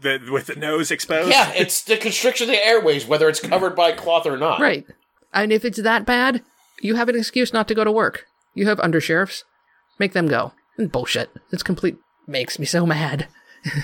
[0.00, 1.30] The with the nose exposed.
[1.30, 4.60] yeah, it's the constriction of the airways, whether it's covered by cloth or not.
[4.60, 4.84] Right.
[5.32, 6.42] And if it's that bad,
[6.80, 8.26] you have an excuse not to go to work.
[8.54, 9.44] You have undersheriffs.
[9.98, 10.52] Make them go.
[10.76, 11.30] And bullshit.
[11.52, 11.96] It's complete.
[12.26, 13.28] Makes me so mad.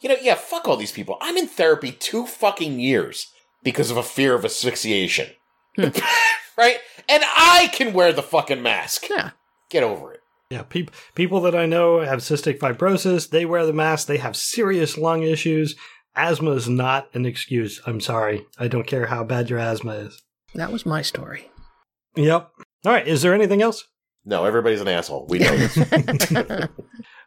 [0.00, 1.16] You know, yeah, fuck all these people.
[1.22, 3.28] I'm in therapy two fucking years
[3.66, 5.26] because of a fear of asphyxiation.
[5.76, 6.78] right?
[7.08, 9.06] And I can wear the fucking mask.
[9.10, 9.30] Yeah.
[9.70, 10.20] Get over it.
[10.50, 13.28] Yeah, peop- people that I know have cystic fibrosis.
[13.28, 14.06] They wear the mask.
[14.06, 15.74] They have serious lung issues.
[16.14, 17.80] Asthma is not an excuse.
[17.84, 18.46] I'm sorry.
[18.56, 20.22] I don't care how bad your asthma is.
[20.54, 21.50] That was my story.
[22.14, 22.48] Yep.
[22.86, 23.08] All right.
[23.08, 23.84] Is there anything else?
[24.24, 25.26] No, everybody's an asshole.
[25.28, 26.68] We know this.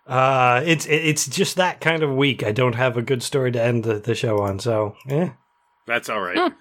[0.08, 2.42] Uh, it's it's just that kind of week.
[2.42, 4.58] I don't have a good story to end the, the show on.
[4.58, 5.34] So, yeah.
[5.90, 6.38] That's all right.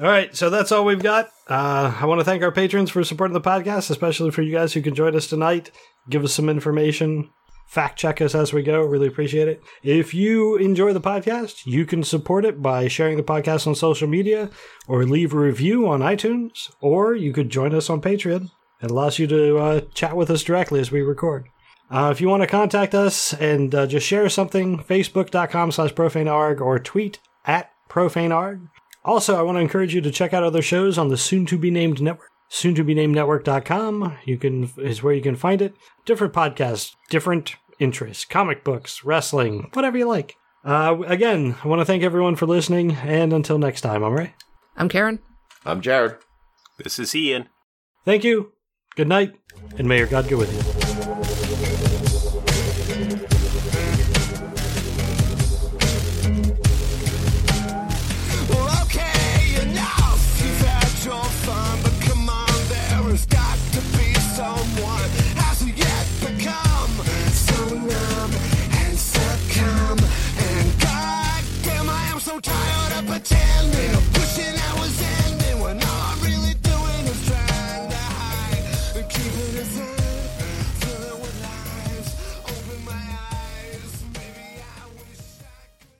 [0.00, 1.26] All right, so that's all we've got.
[1.46, 4.72] Uh, I want to thank our patrons for supporting the podcast, especially for you guys
[4.72, 5.70] who can join us tonight.
[6.08, 7.28] Give us some information,
[7.66, 8.80] fact check us as we go.
[8.80, 9.62] Really appreciate it.
[9.82, 14.08] If you enjoy the podcast, you can support it by sharing the podcast on social
[14.08, 14.48] media
[14.88, 18.48] or leave a review on iTunes, or you could join us on Patreon.
[18.80, 21.46] It allows you to uh, chat with us directly as we record.
[21.90, 26.62] Uh, if you want to contact us and uh, just share something, facebook.com slash profanearg
[26.62, 28.68] or tweet at profanearg.
[29.04, 31.58] Also, I want to encourage you to check out other shows on the soon to
[31.58, 32.28] be named network.
[32.48, 34.16] Soon to be named network.com.
[34.24, 35.74] You can is where you can find it.
[36.04, 40.34] Different podcasts, different interests, comic books, wrestling, whatever you like.
[40.64, 44.34] Uh, again, I want to thank everyone for listening, and until next time, all right?
[44.76, 45.20] I'm Karen.
[45.64, 46.16] I'm Jared.
[46.78, 47.48] this is Ian.
[48.04, 48.52] Thank you.
[48.96, 49.34] Good night,
[49.78, 50.52] and may your God go with
[50.84, 50.89] you.